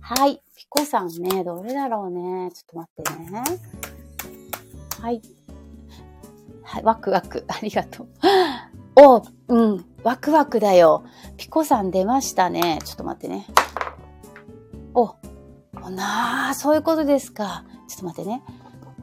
[0.00, 2.50] はいピコさんねどれだろうね。
[2.52, 3.42] ちょっと待ってね。
[5.00, 5.22] はい。
[6.62, 7.44] はいワクワク。
[7.48, 8.08] ありがとう。
[8.96, 11.04] おうんワクワクだよ。
[11.36, 12.78] ピコさん出ましたね。
[12.84, 13.46] ちょっと待ってね。
[15.90, 17.64] なあ、そういうことですか。
[17.88, 18.42] ちょっと待ってね。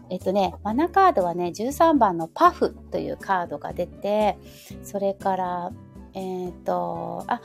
[0.09, 4.37] えっとね、マナカードはね、13番のパフというカードが出て、
[4.83, 5.71] それから、
[6.13, 7.41] えっ、と、あ、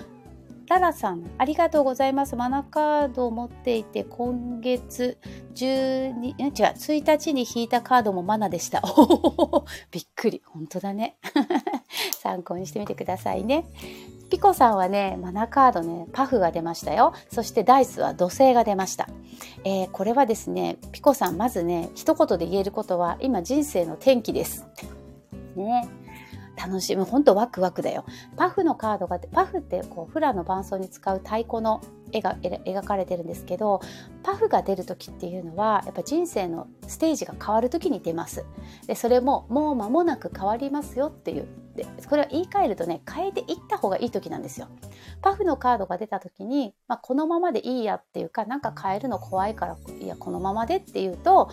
[0.68, 2.34] ララさん、ありがとうございます。
[2.34, 5.16] マナカードを持っていて、今月
[5.54, 8.82] 12、違う、1日に引いたカードもマナでした。
[9.92, 10.42] びっくり。
[10.44, 11.18] 本当だね。
[12.18, 13.64] 参考にしてみてくださいね。
[14.30, 17.12] ピコさんはね、マナカードね、パフが出ましたよ。
[17.30, 19.08] そしてダイスは土星が出ました。
[19.64, 24.66] えー、これはですね、ピコさん、まずね、一言で言えることは、今人生の転機です。
[25.54, 25.88] ね。
[26.56, 27.04] 楽しむ。
[27.04, 28.04] ほんとワクワクだよ。
[28.36, 33.80] パフのカードが、パフってこうフラの伴奏に使う太鼓の絵が描かれてるんですけど、
[34.22, 38.44] パフが出る時っていうのは、やっぱ人生のステージが変わる時に出ます。
[38.86, 41.46] で、それももう間もなく変わりますよっていう。
[41.76, 44.68] で、これは言い換えるとね、変えていった方がいい時なんですよ。
[45.22, 51.50] パフのカードが出た時に、まあ、このままでいいやっていうか、なんか変えるの怖いから、いや、このままでっていうと、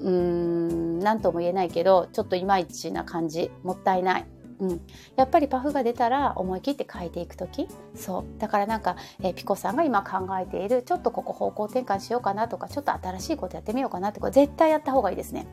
[0.00, 4.26] うーん、何とも言えないけど、ちょっといまいちな感じ、もったいない。
[4.60, 4.80] うん、
[5.14, 7.68] やっぱりパフが出たら思い切って変えていく時？
[7.94, 8.24] そう。
[8.38, 15.46] だからなんか、え、ピコさんが今考えているちょっとここ方向転換しようかなとかちょっと新しいことやってみようかなとか絶対やった方がいいですね。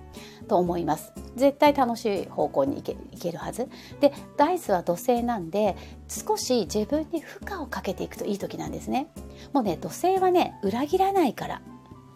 [0.48, 1.14] と思います。
[1.36, 3.70] 絶対楽しい方向にいけいけるはず。
[4.00, 5.76] でダイスは土星なんで
[6.08, 9.08] 少し自分に負荷をかけていくといい時なんですね。
[9.54, 11.62] もうね土星はね裏切らないから。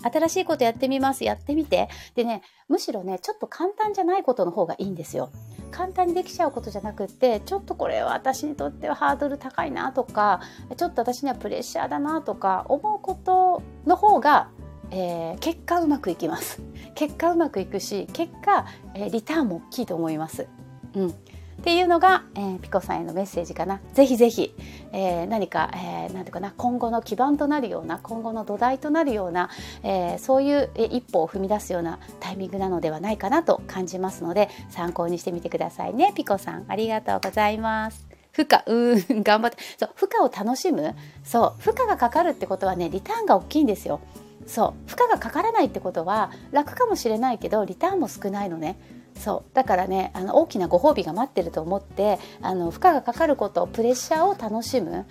[0.02, 1.26] 新しいことやってみます。
[1.26, 1.90] やってみて。
[2.16, 5.30] でね、むしろね、ちょっと簡単じゃないことの方がいいんですよ。
[5.72, 10.42] 簡単にできちゃうことじゃなくってちょっとこれは私にとってはハードル高いなとか
[10.76, 14.50] ちょっと私にはプレッシャーだなとか思うことの方が、
[14.92, 16.62] えー、結果うまくいきます
[16.96, 20.48] 結果うまくいくし結果、えー、リターンも大きいと思います。
[20.96, 21.14] うん
[21.60, 23.82] っていうのが、えー、ピコさんへのメッセージかな。
[23.94, 24.56] ぜひぜひ、
[24.94, 29.50] えー、何か、えー、なんていうかな、今後の基盤となるような、今後の土台となるような、
[29.84, 36.14] えー、そういう一歩を踏み出すようなタイミングなのではないかなと感じますので、参考にしてみてくださいね。
[36.16, 38.08] ピコさん、ありがとうございます。
[38.32, 39.58] 負荷、うーん、 頑張って。
[39.78, 40.96] そう、負荷を楽しむ。
[41.26, 44.00] そう、負荷がかかるってことはね、リターンが大きいんですよ。
[44.48, 48.78] そう、負荷がかからないってことは、楽かもしれないけど、リターンも少ないのね。
[49.20, 49.54] そう。
[49.54, 55.06] だからねあの大きなご褒美が待ってると思ってあの負荷がかかることプレッシャーを楽しむ。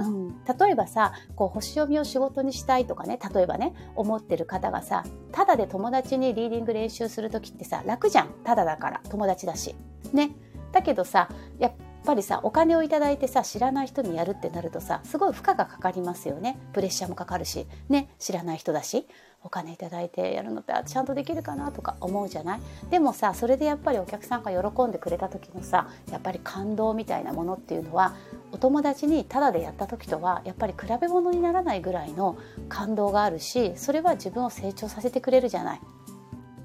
[0.00, 8.28] うん、例えばさこう星読みを仕事にしたいとかね例えばね思ってる方がさただで友達にリーディング練習する時ってさ楽じゃん。
[8.44, 9.00] ただだから。
[9.08, 9.74] 友達だし。
[10.12, 10.30] ね。
[10.70, 11.72] だけどさやっ
[12.08, 16.58] ぱりさお金を頂いてさ知らない人にやるってなるとさすごい負荷がかかりますよね。
[16.72, 17.66] プレッシャーもかかるし。
[17.90, 19.06] ね知らない人だし。
[19.44, 22.60] お金いただいてやるのってちゃんとできるかなとか思うじゃない？
[22.90, 28.14] でもさそれでやっぱりお客さんが喜んでくれた時のさやっぱり感動みたいなものっていうのは
[28.52, 32.36] お友達にタダでやった時とはやっぱり比べ物にならないぐらいの
[32.68, 35.80] 感動があるしそれは自分を成長させてくれるじゃない？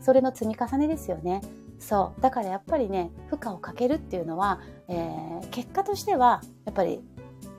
[0.02, 1.42] それの積み重ねですよね。
[1.80, 7.02] そうだからやっぱりね負荷をかけるっていうのは、えー、結果としてはやっぱり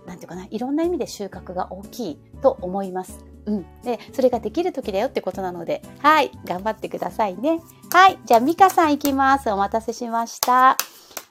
[0.07, 3.67] なんていうかないろんな意味で収穫が大きいと思いますうん。
[3.83, 7.61] で、それができる時だよってことなので、はい、頑張ってくださいね。
[7.93, 9.51] はい、じゃあ、ミカさん行きます。
[9.51, 10.77] お待たせしました。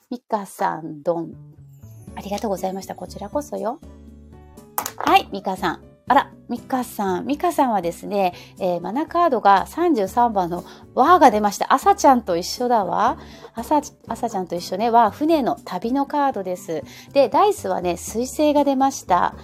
[0.10, 1.34] ミカさん、どん。
[2.16, 2.96] ありがとうございました。
[2.96, 3.80] こちらこそよ。
[4.98, 5.93] はい、ミカさん。
[6.06, 7.26] あら、ミカさん。
[7.26, 11.74] ミカさんはですね、えー、マナカードが33番のワーが出ました。
[11.74, 13.18] 朝ちゃんと一緒だわ。
[13.56, 14.90] 朝、朝ちゃんと一緒ね。
[14.90, 16.84] は船の旅のカードです。
[17.14, 19.36] で、ダイスはね、水星が出ました。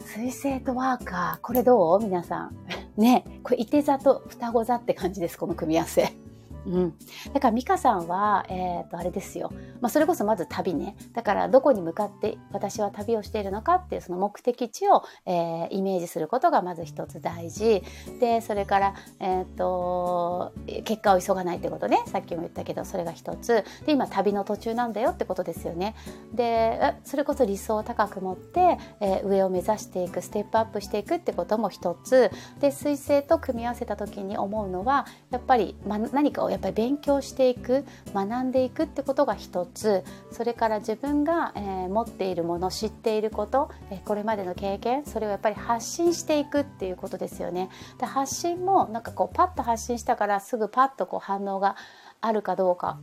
[0.00, 2.02] 水星とワーカー、これどう？
[2.02, 2.56] 皆さん。
[3.00, 6.25] ね、これ、いて座と双子座って感じです、この組み合わせ。
[6.66, 6.94] うん。
[7.32, 9.52] だから、美香さんは、え、ー、と、あれですよ。
[9.80, 10.96] まあ、それこそまず旅ね。
[11.14, 17.82] だから、どこに向かって私は旅をしているのかっていう、その目的地を、えー、イメージすることがまず一つ大事。
[18.20, 20.52] で、それから、え、ー、と、
[20.84, 22.02] 結果を急がないってことね。
[22.06, 23.64] さっきも言ったけど、それが一つ。
[23.86, 25.94] で、今、旅の途中なんだよってことですよね。
[26.34, 32.30] で、それこそ理想を高く持って、え上を目指していく、ステップアップしていくってことも一つ。
[32.60, 47.68] で、水星と組み合わせた時に思うのは、やっぱり、まあ、何かをやっぱり勉強していく学んでいくってことが一つそれから自分が、えー、持っているもの知っていること、えー、これまでの経験それをやっぱり発信していくっていうことですよね。
[47.98, 51.76] で発信もなんかこうパッと発信したからすぐパッとこう反応が
[52.22, 52.98] あるかどうか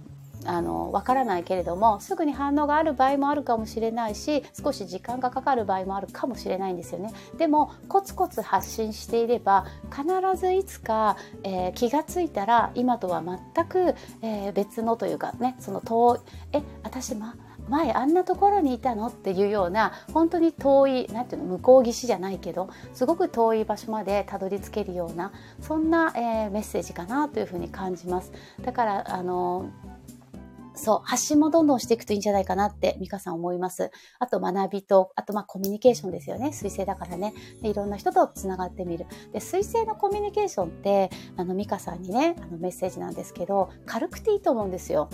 [0.46, 10.06] あのわからないけれどもすぐに反応がある場合もあるかもしれないし少し時間がかかる場合もあるかもしれないんですよねでもコツコツ発信していれば必
[10.40, 16.20] ずいつか、えー、気がついたら今とは全く、えー、別のというかねその遠い
[16.54, 17.36] え私ま
[17.70, 28.32] 前あんなところにいたのっていうような本当に遠いなんていうの向こう岸じゃないけどすごく遠い場所までたどり着けるようなそんな、えー、メッセージかなというふうに感じます。
[28.62, 29.68] だからあの
[30.76, 33.92] そう、発信もどんどんしていくといいんじゃないかなって、ミカさん思います。
[34.20, 36.52] あと学びと、あとまあコミュニケーションですよね。
[36.52, 37.34] 水星だからね。
[37.62, 39.06] でいろんな人と繋がってみる。
[39.32, 45.10] で、水星のコミュニケーションって、あの、ミカさんにね、あのメッセージなんですけど、軽くていいと思うんですよ。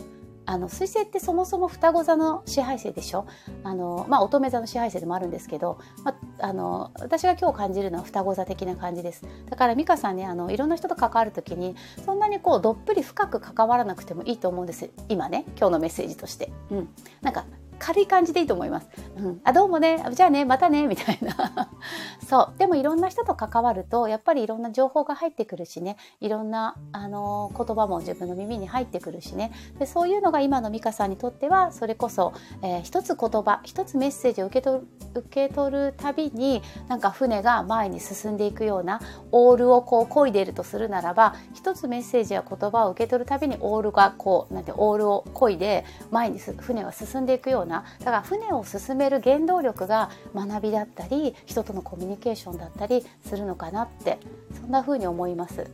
[0.52, 3.28] あの彗星ってそもそも双子座の支配星でしょ？
[3.64, 9.22] あの、まあ、乙女座の支配星でもあるんですけど、まあ、あの私が今日感じるのは双子座的な感じです。
[9.48, 14.90] だから美香さんねあのいろんな人と関わる時にそんなにこうどっぷり深く関わらなくてもいいと思うんです。
[15.08, 16.52] 今ね今日のメッセージとして。
[16.72, 16.90] うん、
[17.22, 17.46] なんか
[17.80, 18.89] 軽い感じでいいと思います。
[19.18, 20.04] うん、あどうもね。
[20.12, 20.88] じゃあねまたね。
[20.88, 21.72] みたいな。
[22.28, 22.60] そう。
[22.60, 25.98] でもいろんな人と関わるとやっぱりいろんな情報が入ってくるしね。
[26.20, 29.52] いろんな、あのー、言葉も自分の耳に入ってくるしね。
[29.80, 54.19] でそういうのが今の美香さんにとってはそれこそ、えー、一つ言葉一つメッセージを受け取る受け取るたびになんか船が前に進んでいくようなオールをこう漕いでいるとするならば一つメッセージや言葉を受け取るたびにオールがこうなんてオールを漕いで前に船が進んでいくようななだから船を進める原動力が学びだったり人とのコミュニケーションだったりするのかなって
[54.60, 55.69] そんな風に思います。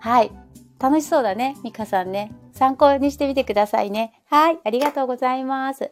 [0.00, 0.30] はい。
[0.78, 2.32] 楽しそうだねミカさんね。
[2.52, 4.12] 参考にしてみてくださいね。
[4.26, 4.58] はい。
[4.62, 5.90] ありがとうございます。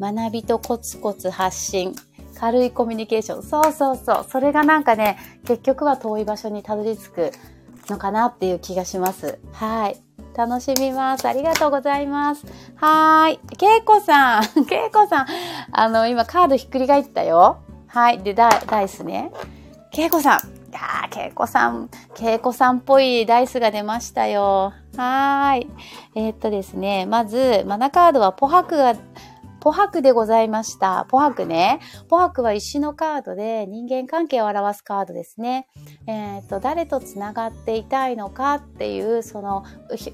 [0.00, 1.94] 学びとコツコツ発信。
[2.38, 3.42] 軽いコミュニケーション。
[3.42, 4.26] そうそうそう。
[4.28, 7.32] それがなんかね結局は遠い場所にたどり着く
[7.88, 9.38] のかなっていう気がします。
[9.52, 10.07] はい。
[10.38, 11.26] 楽しみます。
[11.26, 12.46] ありがとうございます。
[12.76, 13.38] はーい。
[13.56, 15.26] けいこさん、 けいこさん、
[15.72, 17.56] あの、今カードひっくり返ったよ。
[17.88, 18.20] はい。
[18.20, 19.32] で、ダダイスね。
[19.90, 20.38] けいこさん。
[20.38, 24.72] いやー、けいこさん、けいこさんっぽいダイスが出ましたよ。
[24.96, 25.70] はーい。
[26.14, 28.94] えー、っとですね、まず、マナカードはポハクが
[29.60, 31.06] ポハクでございました。
[31.08, 31.80] ポハクね。
[32.08, 35.66] ポハクは石のカードで人間関係を表すカードですね。
[36.06, 39.64] えっ、ー、と、誰と繋がっていたいのかっていう、その、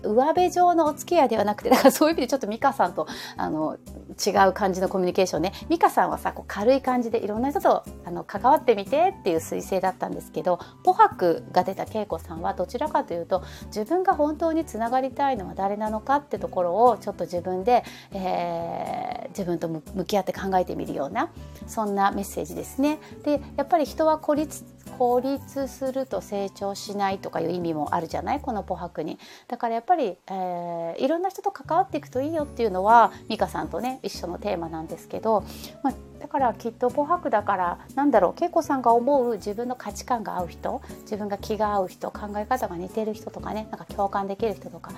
[0.03, 3.77] 上辺上のお付き合いではなくて、だからそういう意味でちょっとミカさんと、あの、
[4.15, 5.53] 違う感じのコミュニケーションね。
[5.69, 21.31] ミカさんはさ、こう軽い感じでいろんな人とあの関わってみてっていう彗星だったんですけど、ポハクが出た恵子さんはどちらかというと、自分が本当につながりたいのは誰なのかってところをちょっと自分で、えー、自分と向き合って考えてみるような
[21.67, 22.99] そんなメッセージですね。
[23.25, 24.65] でやっぱり人は孤立
[24.97, 28.41] 孤立すると成長しないとかいう意味もあるじゃない？
[28.41, 29.19] このポハクに。
[29.49, 35.43] だからやっぱり、えー、いろんな人と関わっていくといいよっていうのは美香さんとね一緒のテーマなんですけど、
[35.83, 44.93] まあ、だからきっとポハクだからなんだろう恵子さんが思う自分の価値観が合う人自分が気が合う人考え方が似てる人とかねなんか共感できる人とか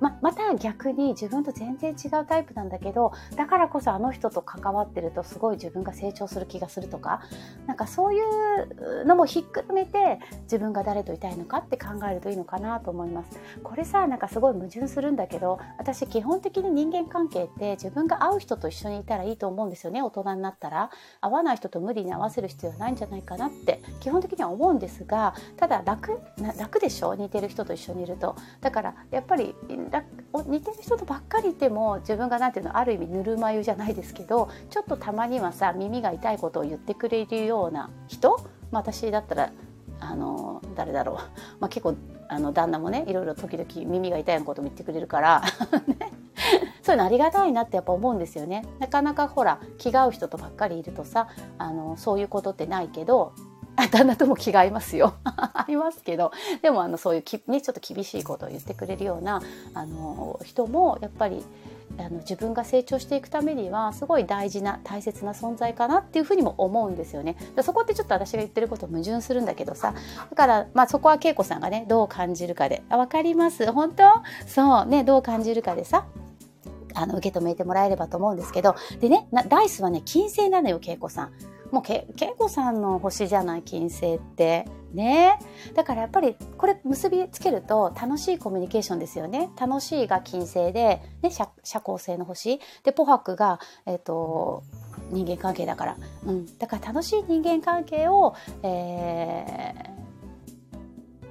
[0.00, 7.22] ままた逆に自分と全然違うタイプなんだけどだからこそあの人と関わってるとすごい自分が成長する気がするとか
[7.66, 13.38] なんかそういうのもひっくるめて自分が誰といたいのかって考えるといいのかなと思います。
[13.62, 20.90] これさなんかすごい矛盾するんだけど私基本的に人間関係って自分が会う人と一緒にいたらいいと思うんですよね大人になったら。
[21.20, 26.20] 会わない人と無理に合わせる必要はないんじゃないかなって基本的には思うんですがただ楽
[26.58, 27.14] 楽でしょ？
[27.14, 28.36] 似てる人と一緒にいると。
[28.60, 29.54] だからやっぱり
[29.90, 30.04] だ
[30.46, 38.36] 似てる人とばっかりいても自分が何ていうのある意味ぬるま湯じゃないですけどちょっとたまにはさ耳が痛いことを言ってくれるような人、
[38.70, 39.50] まあ、私だったら
[40.00, 41.16] あの誰だろう、
[41.60, 41.96] まあ、結構
[42.28, 45.42] あの旦那もねいろいろ時々耳が痛いようなことも言ってくれるから、
[45.86, 46.12] ね、
[46.82, 48.64] そういうのありがたいなってやっぱ思うんですよね。
[48.78, 53.32] なかなかほら気が合う人とばっかりいるとさあのそういうことってないけど
[53.90, 55.14] 旦那とも気が合いますよ。
[55.24, 59.42] ありますけど、でもあのそういうき、ね、ちょっと厳しいことを言ってくれるような
[59.74, 61.44] あの人もやっぱり
[61.98, 67.36] あの自分が成長していくためにはすごい大事な大切な存在かなっていうふうにも思うんですよね。
[67.62, 69.94] そこってちょっと私が言ってること矛盾するんだけどさ。
[70.30, 73.70] だからまあそこは恵子さんがねどう感じるかで「あ分かります。
[73.72, 74.04] 本当？
[74.46, 74.86] そう。
[74.86, 76.06] ねどう感じるかでさ。
[76.98, 78.74] あの受け止めてもらえればと思うんですけど。
[79.00, 81.55] でねダイスはね金星なのよ恵子さん。
[81.76, 84.66] もうけ恵子さんの星じゃない金星って。
[84.94, 85.38] ね。
[85.74, 89.50] だからやっぱりこれ結びつけると楽しいコミュニケーションですよね。
[89.60, 92.60] 楽しいが金星で、ね、社社交性の星。
[92.82, 94.62] でポハクが、えーと、
[95.10, 99.74] 人間関係だから、うん、だから楽しい人間関係を、え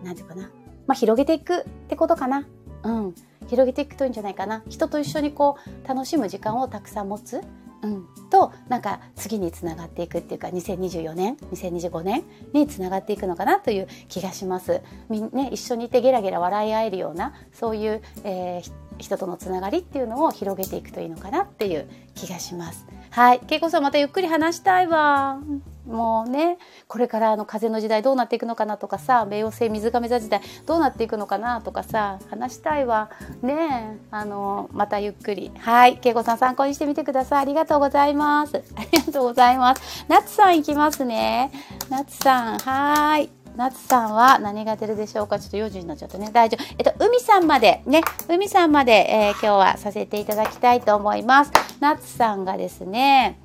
[0.04, 0.44] ー、なんていうかな、
[0.86, 2.48] まあ、広げていくってことかな。
[2.84, 3.16] うん。
[3.48, 4.62] 広げていくといいんじゃないかな。
[4.70, 7.42] 人と一緒にこう楽しむ時間をたくさん持つ。
[7.82, 12.24] うん、となんか次につながっていくっていうか2024年2025年
[12.54, 14.82] につながっていくのかなという気がします。
[15.10, 22.86] みね、一緒にいてゲラゲラ笑い合えるようなそういう、えー、人とのつながりっていうのを広げていくといいのかなっていう気がします。
[23.16, 25.40] はい、けいこさんまたゆっくり話したいわ。
[25.88, 26.58] もうね
[26.90, 33.10] これからの風の時代どうなっていくのかなとかさ冥王星水亀座時代どうなっていくのかなとかさ話したいわ。
[33.42, 35.50] ねあのまたゆっくり。
[35.60, 35.98] はい。
[36.04, 37.44] 恵子さん参考にしてみてください。
[37.44, 38.62] ありがとうございます。
[38.76, 40.06] ありがとうございます。
[40.10, 41.52] 夏さんいきますね。
[41.90, 43.30] 夏さんはい。
[43.56, 45.40] 夏さんは何が出るでしょうか？
[45.40, 46.30] ちょっと4時になっちゃったね。
[46.34, 46.66] 大丈夫。
[46.78, 51.52] えっと、海さんまで、ね、海さんまで、えー、今日はさせていただきたいと思います。
[51.80, 53.40] 夏さんがですね、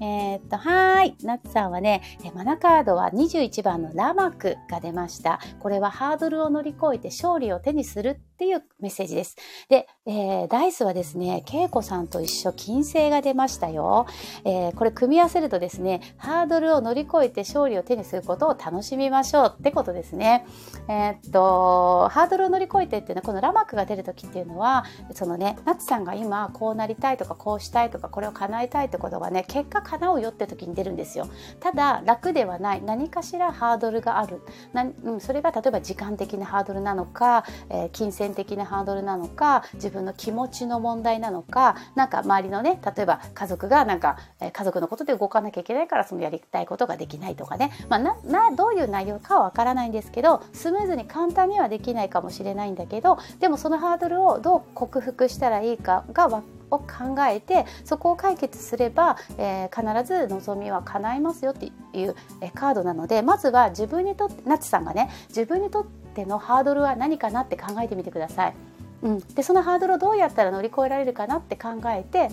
[0.00, 1.16] えー、っと、はい。
[1.22, 2.02] ナツさんはね、
[2.34, 5.40] マナカードは21番のラマクが出ました。
[5.60, 9.36] これはハードルを乗り越えて勝利を手にするっていうメッセージです。
[9.68, 14.06] で、えー、ダイスはですね、恵子さんと一緒金星が出ましたよ。
[14.44, 20.46] えー、これ組み合わせるとですね、ハードルを乗り越えて勝利を手にすることを楽しみましょうってことですね。
[20.88, 31.28] えー、っと、ハードルを乗り越えてっていうのは、このラマックが出る時っていうのは、そのね、ナツさんが今こうなりたいとかこうしたいとかこれを叶えたいってことがね、結果叶うよって時に出るんですよ。
[31.60, 32.82] ただ、楽ではない。
[32.82, 34.42] 何かしらハードルがある。
[34.72, 44.18] なうん、それが例えば時間的なハードルなのか、えー、金星銭的なハードルなのか自分の気持ちの問題なのかなんか周りのね例えば家族がなんか、
[44.52, 56.86] 家族のことで動かなきゃいけないからそのやりたいことができないとかね、まあ、ななどういう内容かはわからないんですけどスムーズに簡単にはできないかもしれないんだけどでもそのハードルをどう克服したらいいかがを考
[57.28, 68.54] えてそこを解決すれば、えー、必ず望みは叶いますよっていう、えカードなのでまずは自分にとってナツさんがね自分にとってってのハードルは何かなって考えてみてください。
[69.02, 72.30] うん、でそのハードルをどうやったら乗り越えられるかなって考えて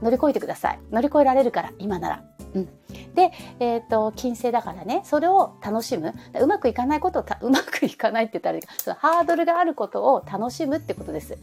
[0.00, 0.78] 乗り越えてください。
[0.92, 2.22] 乗り越えられるから今なら。
[2.54, 2.68] うん、
[3.14, 11.36] で、えーと、金星だからねそれを楽しむうまくいかないことを うまくいかないって言ったらそのハードルがあることを楽しむってことです。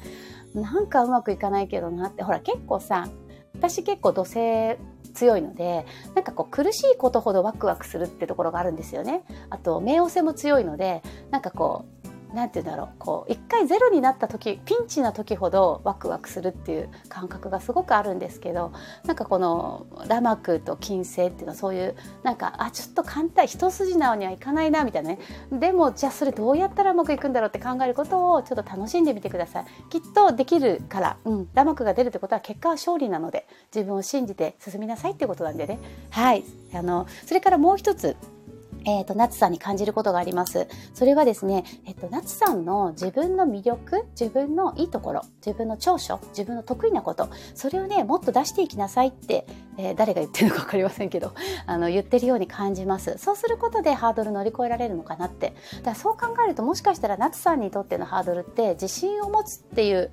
[0.53, 3.07] なんかうまくいかないけどなってほら結構さ
[3.53, 4.77] 私結構土星
[5.11, 5.85] 強いので
[6.15, 9.23] なんかこう苦しいことほどワクワクするってところがあるんですよね。
[9.49, 12.00] あと冥王星も強いのでなんかこう
[12.33, 12.89] 何て言うんだろう。
[12.99, 18.71] こう一回ゼロになった時ピンチな時ほどワクワクするっていう感覚がすごくあるんですけど
[19.05, 25.19] なんかこのラマクと金星っていうのはそういうなんかあちょっと簡単一筋縄にはいかないなみたいなね。
[25.51, 29.65] でもじゃあそれどうやったらうまくいくんだろうって考えることをちょっと楽しんでみてください。
[29.89, 35.79] きっとできるから、うん、ラマクが出るってことは結果は勝利なので自分を信じて進みなさいってことなんでね。
[36.09, 36.43] はい。
[36.73, 38.15] あのそれからもう一つ。
[38.85, 40.67] えっ、ー、と、夏さんに感じることがあります。
[40.93, 49.45] それはですね、えっ、ー、と、夏さんの自分の魅力、自分のいいところ、自分の長所、自分の得意なこと、それをね、もっと出していきなさいって、
[49.77, 51.33] えー、誰が言ってるのかわかりませんけど、
[51.65, 53.17] あの、言ってるように感じます。
[53.17, 55.53] そうすることでハードル乗り越えられるのかなって。
[55.77, 60.11] だからそう考えると、もしかしたら夏さんにとってのハードルって、自信を持つっていう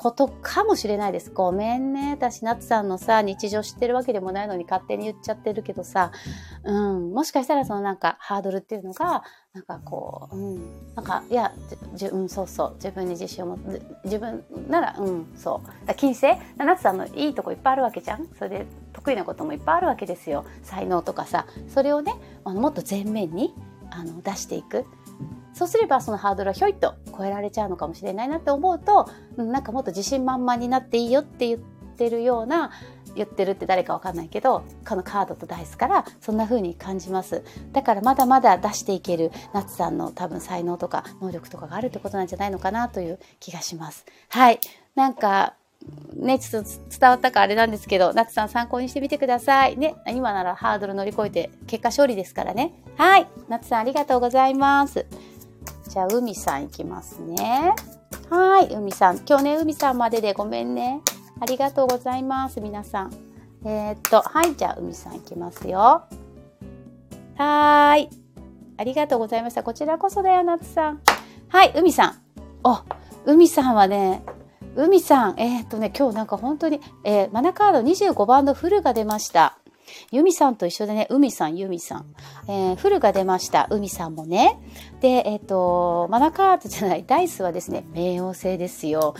[0.00, 1.30] ことかもしれないです。
[1.30, 2.12] ごめんね。
[2.12, 6.10] 私、夏さんのさ、日常知ってるわけでもないのに勝手に言っちゃってるけどさ、
[6.64, 11.52] うん、もしかしたらそのなんかハードルっていうのが、なんかこう、うん、なんか、いや、
[11.92, 15.86] じうん、そうそう、自分に自信を持つ、自分なら、うん、そう。
[15.86, 16.28] だ金星？
[16.56, 18.26] 夏さんのいいとこいっぱいあるわけじゃん？
[18.38, 20.46] それで得意なこともいっぱいあるわけですよ。
[20.62, 23.54] 才能とかさ、それをね、あのもっと前面に
[23.90, 24.86] あの出していく。
[25.60, 32.70] そうすればそのハードルはひょいっと超えられちゃうのかもしれないなって思うと、うんなんかもっと自信満々になっていいよって言ってるような
[33.14, 44.60] 言ってるって誰かわかんないけどこのカードとダイスからそんな風に感じますだからまだまだ出していける夏さんの多分才能とか能力とかがあるってことなんじゃないのかなという気がしますはい
[44.94, 45.56] なんか
[46.14, 49.76] ね、ちょっと伝わったかあれなんですけど、夏さん参考にしてみてください。
[49.76, 52.74] ね、今ならハードル乗り越えて結果勝利ですからね。
[52.96, 53.26] はい。
[53.48, 55.06] 夏さんありがとうございます。
[55.90, 57.74] じゃあ、海さんいきますね。
[58.30, 59.16] はい、海さん。
[59.26, 61.00] 今日ね、海さんまででごめんね。
[61.40, 63.12] ありがとうございます、皆さん。
[63.64, 66.04] えー、っと、はい、じゃあ、海さんいきますよ。
[67.36, 68.10] はーい。
[68.76, 69.64] ありがとうございました。
[69.64, 71.00] こちらこそだよ、夏さん。
[71.48, 72.18] はい、海さん。
[72.62, 72.78] お、
[73.26, 74.22] 海さんはね、
[74.76, 79.59] 海さん、えー、っとね、今日なんか本当に、えー、マナカード25番のフルが出ました。
[80.10, 82.14] 由美さんと一緒でね、海さん、由美さん。
[82.48, 83.68] えー、フルが出ました。
[83.70, 84.58] 海さんもね。
[85.00, 89.14] で、えっ、ー、と、マナカートじゃない、ダイスはですね、冥王星ですよ。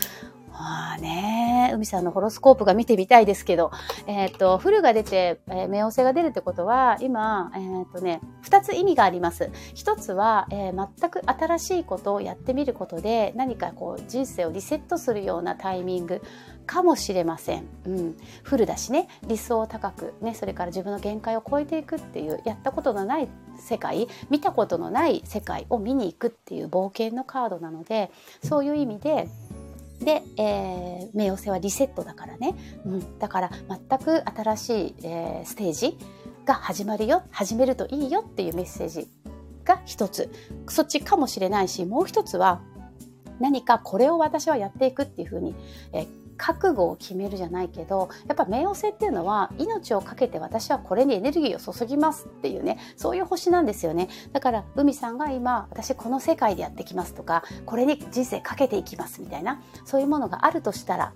[0.61, 3.71] まあね、海さんのホロスコープが見てみたいですけど、
[4.07, 9.51] えっ、ー、と、フルが出て、えー、冥王星が出るってことは、今、えっ、ー、とね、二つ意味があります。
[9.73, 16.21] 一つは、えー、全く新しいことをやってみることで、何かこう、人生をリセットするようなタイミング
[16.67, 17.65] かもしれません。
[17.87, 18.17] うん。
[18.43, 28.11] フルだしね、理想を高く、ね、それから自分の限界を超えていくっていう、やったことのない世界、見たことのない世界を見に行くっていう冒険のカードなので、
[28.45, 29.27] そういう意味で、
[30.01, 35.99] で、えー、冥王星はリセットだからね、うん、だから全く新しい、えー、ステージ
[36.47, 39.09] が始まるよ、始めるといいよっていうメッセージ
[39.65, 40.31] が一つ。
[40.69, 42.63] そっちかもしれないし、もう一つは、
[43.41, 45.55] 何かこれを私はやっていくっていうふうに、
[45.93, 46.07] え
[46.41, 54.09] 覚悟を決めるじゃないけどやっぱ冥王星っていうのは命を懸けて私はこれにエネルギーを注ぎますっていうねそういう星なんですよね。
[54.33, 61.13] だから海さんが今私この世界でやってきますとかこれに人生かけていきますみたいなそういうものがあるとしたら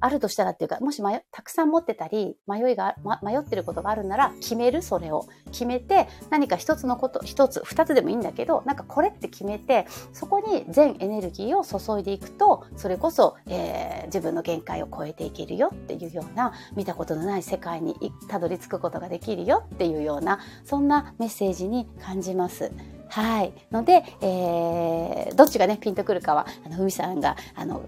[0.00, 5.26] あるとしたらっていうか、もし迷たくさん持ってたり、迷いが、ま、迷ってることがあるなら、決める、それを。
[5.52, 17.96] 決めて、何か一つのこと、一つ、二つでもいいんだけど、なんかこれって決めて、そこに全エネルギーを注いでいくと、それこそ、えー、自分の限界を超えていけるよっていうような、見たことのない世界に
[18.28, 22.70] たどり着くことができるよっていうような、そんなメッセージに感じます。
[23.08, 23.52] はい。
[23.70, 27.82] ので、えー、どっちがね、ピンとくるかは、あの、ふみさんが、あの、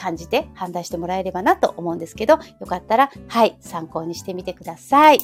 [0.00, 5.18] 感じて判断してもらえればなと思うんですけど、よかったら、はい、参考にしてみてください。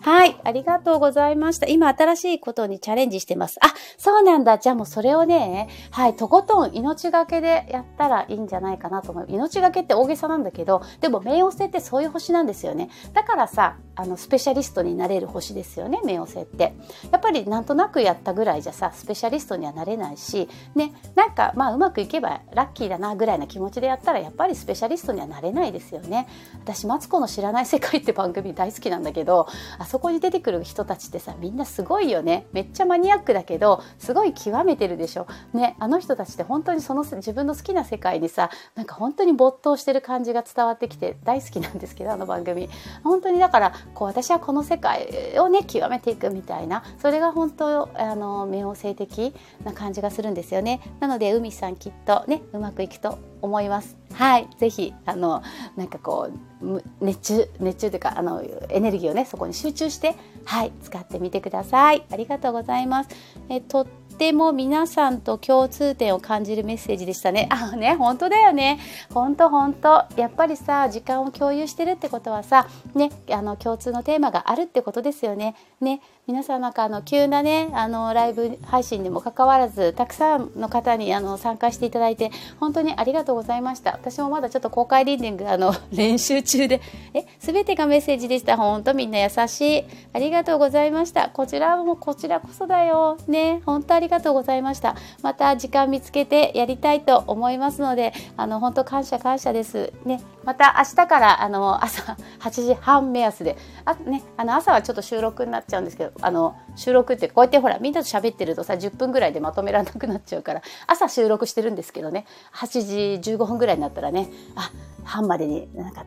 [0.00, 1.66] はい、ありがとうございました。
[1.66, 3.58] 今新しいことにチャレンジしてます。
[3.60, 4.58] あ、そうなんだ。
[4.58, 9.26] じゃあもうそれをね、はい、とことん命がけでやったらいいんじゃないかなと思う。
[9.28, 12.90] 命がけって大げさなんだけど、でも冥王星ってそういう星なんですよね。
[13.12, 16.72] だからさ、あの、スペシャリストになれる星ですよね、冥王星って。
[17.10, 26.28] やっぱりなんとなくやったぐらいじゃさ、スペシャリストにはなれないし、ね、なんかまあうまくいけばラッキーだなぐらいな気持ちでやったら、やっぱりスペシャリストにはなれないですよね。
[26.62, 32.46] 私、マツコの知らない世界って番組大好きなんだけど、あそこに出てくる人たちってさ、みんなすごいよね。
[32.52, 35.26] めっちゃマニアックだけど、すごい極めてるでしょ。
[35.52, 42.68] ね、あの人たちって本当にその自分の好きな世界にさ、なんか本当に没頭してる感じが伝わってきて大好きなんですけど、あの番組。
[43.02, 49.34] 本当にだから、こう私はこの世界をね極めていくみたいなそれが本当あの冥王星的
[49.64, 50.80] な感じがするんですよね。
[51.00, 53.96] なので海さんきっとねうまくいくと思います。
[54.14, 54.48] はい。
[54.58, 55.42] ぜひあの
[55.76, 56.30] なんかこ
[56.62, 62.04] う熱中熱中というかあのエネルギーをねそこに集中してはい使ってみてください。
[62.10, 63.10] ありがとうございます。
[63.48, 63.86] えと
[64.18, 67.48] ても皆さんと共通点を感じるメッセージでしたね。
[67.50, 68.78] あね、本当だよね。
[69.14, 70.04] 本当本当。
[70.16, 75.54] やっぱりさ、時間を共有してるってことはさ、ね、あの共通のテーマがあるってことですよね。
[75.80, 83.92] ね、皆さんなんかあの急なね、あのライブ配信にもかかわらず、たくさんの方にあの参加していただいて、本当にありがとうございました。
[83.92, 86.80] 私もまだちょっと公開リーディングあの 練習中で、
[87.14, 88.56] え、すべてがメッセージでした。
[88.56, 89.84] 本当みんな優しい。
[90.12, 91.30] ありがとうございました。
[91.30, 93.16] こちらもこちらこそだよ。
[93.28, 94.96] ね、本当ありりがとうございました。
[95.22, 99.92] また時間見つけてやりたいと思いますので、あの、本当感謝感謝です。
[100.04, 100.20] ね。
[100.44, 114.70] また明日からあの朝8時半目安で、あね、あの朝はちょっと収録になっちゃうんですけど、あの収録ってこうやってほらみんなと喋ってるとさ10分ぐらいでまとめられなくなっちゃうから朝収録してるんですけどね8時15分ぐらいになったらねあ
[115.04, 116.06] 半までになんか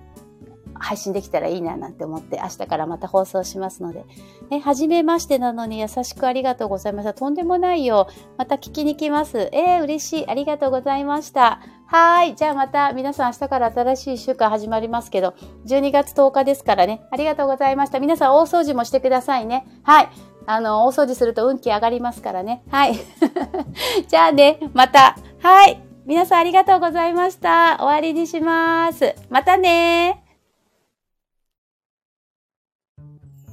[0.82, 4.06] 配信できたらいいななんて思って明日からまた放送しますので。
[4.52, 7.14] え、初めましてなのに優しくありがとうございました。
[7.14, 8.08] とんでもないよ。
[8.38, 9.50] また聞きに来ます。
[9.52, 10.28] えー、嬉しい。
[10.28, 11.62] ありがとうございました。
[11.86, 12.36] はい。
[12.36, 15.34] じゃあまた皆さん明日から新しい週間始まりますけど、
[15.68, 17.02] 12月10日ですからね。
[17.12, 18.00] ありがとうございました。
[18.00, 19.68] 皆さん大掃除もしてくださいね。
[19.84, 20.10] はい。
[20.48, 22.64] あの、大掃除すると運気上がりますからね。
[22.72, 22.96] はい。
[24.08, 25.16] じゃあね、また。
[25.42, 25.82] はい。
[26.06, 27.78] 皆さんありがとうございました。
[27.78, 29.16] 終わりにします。
[29.30, 30.21] またね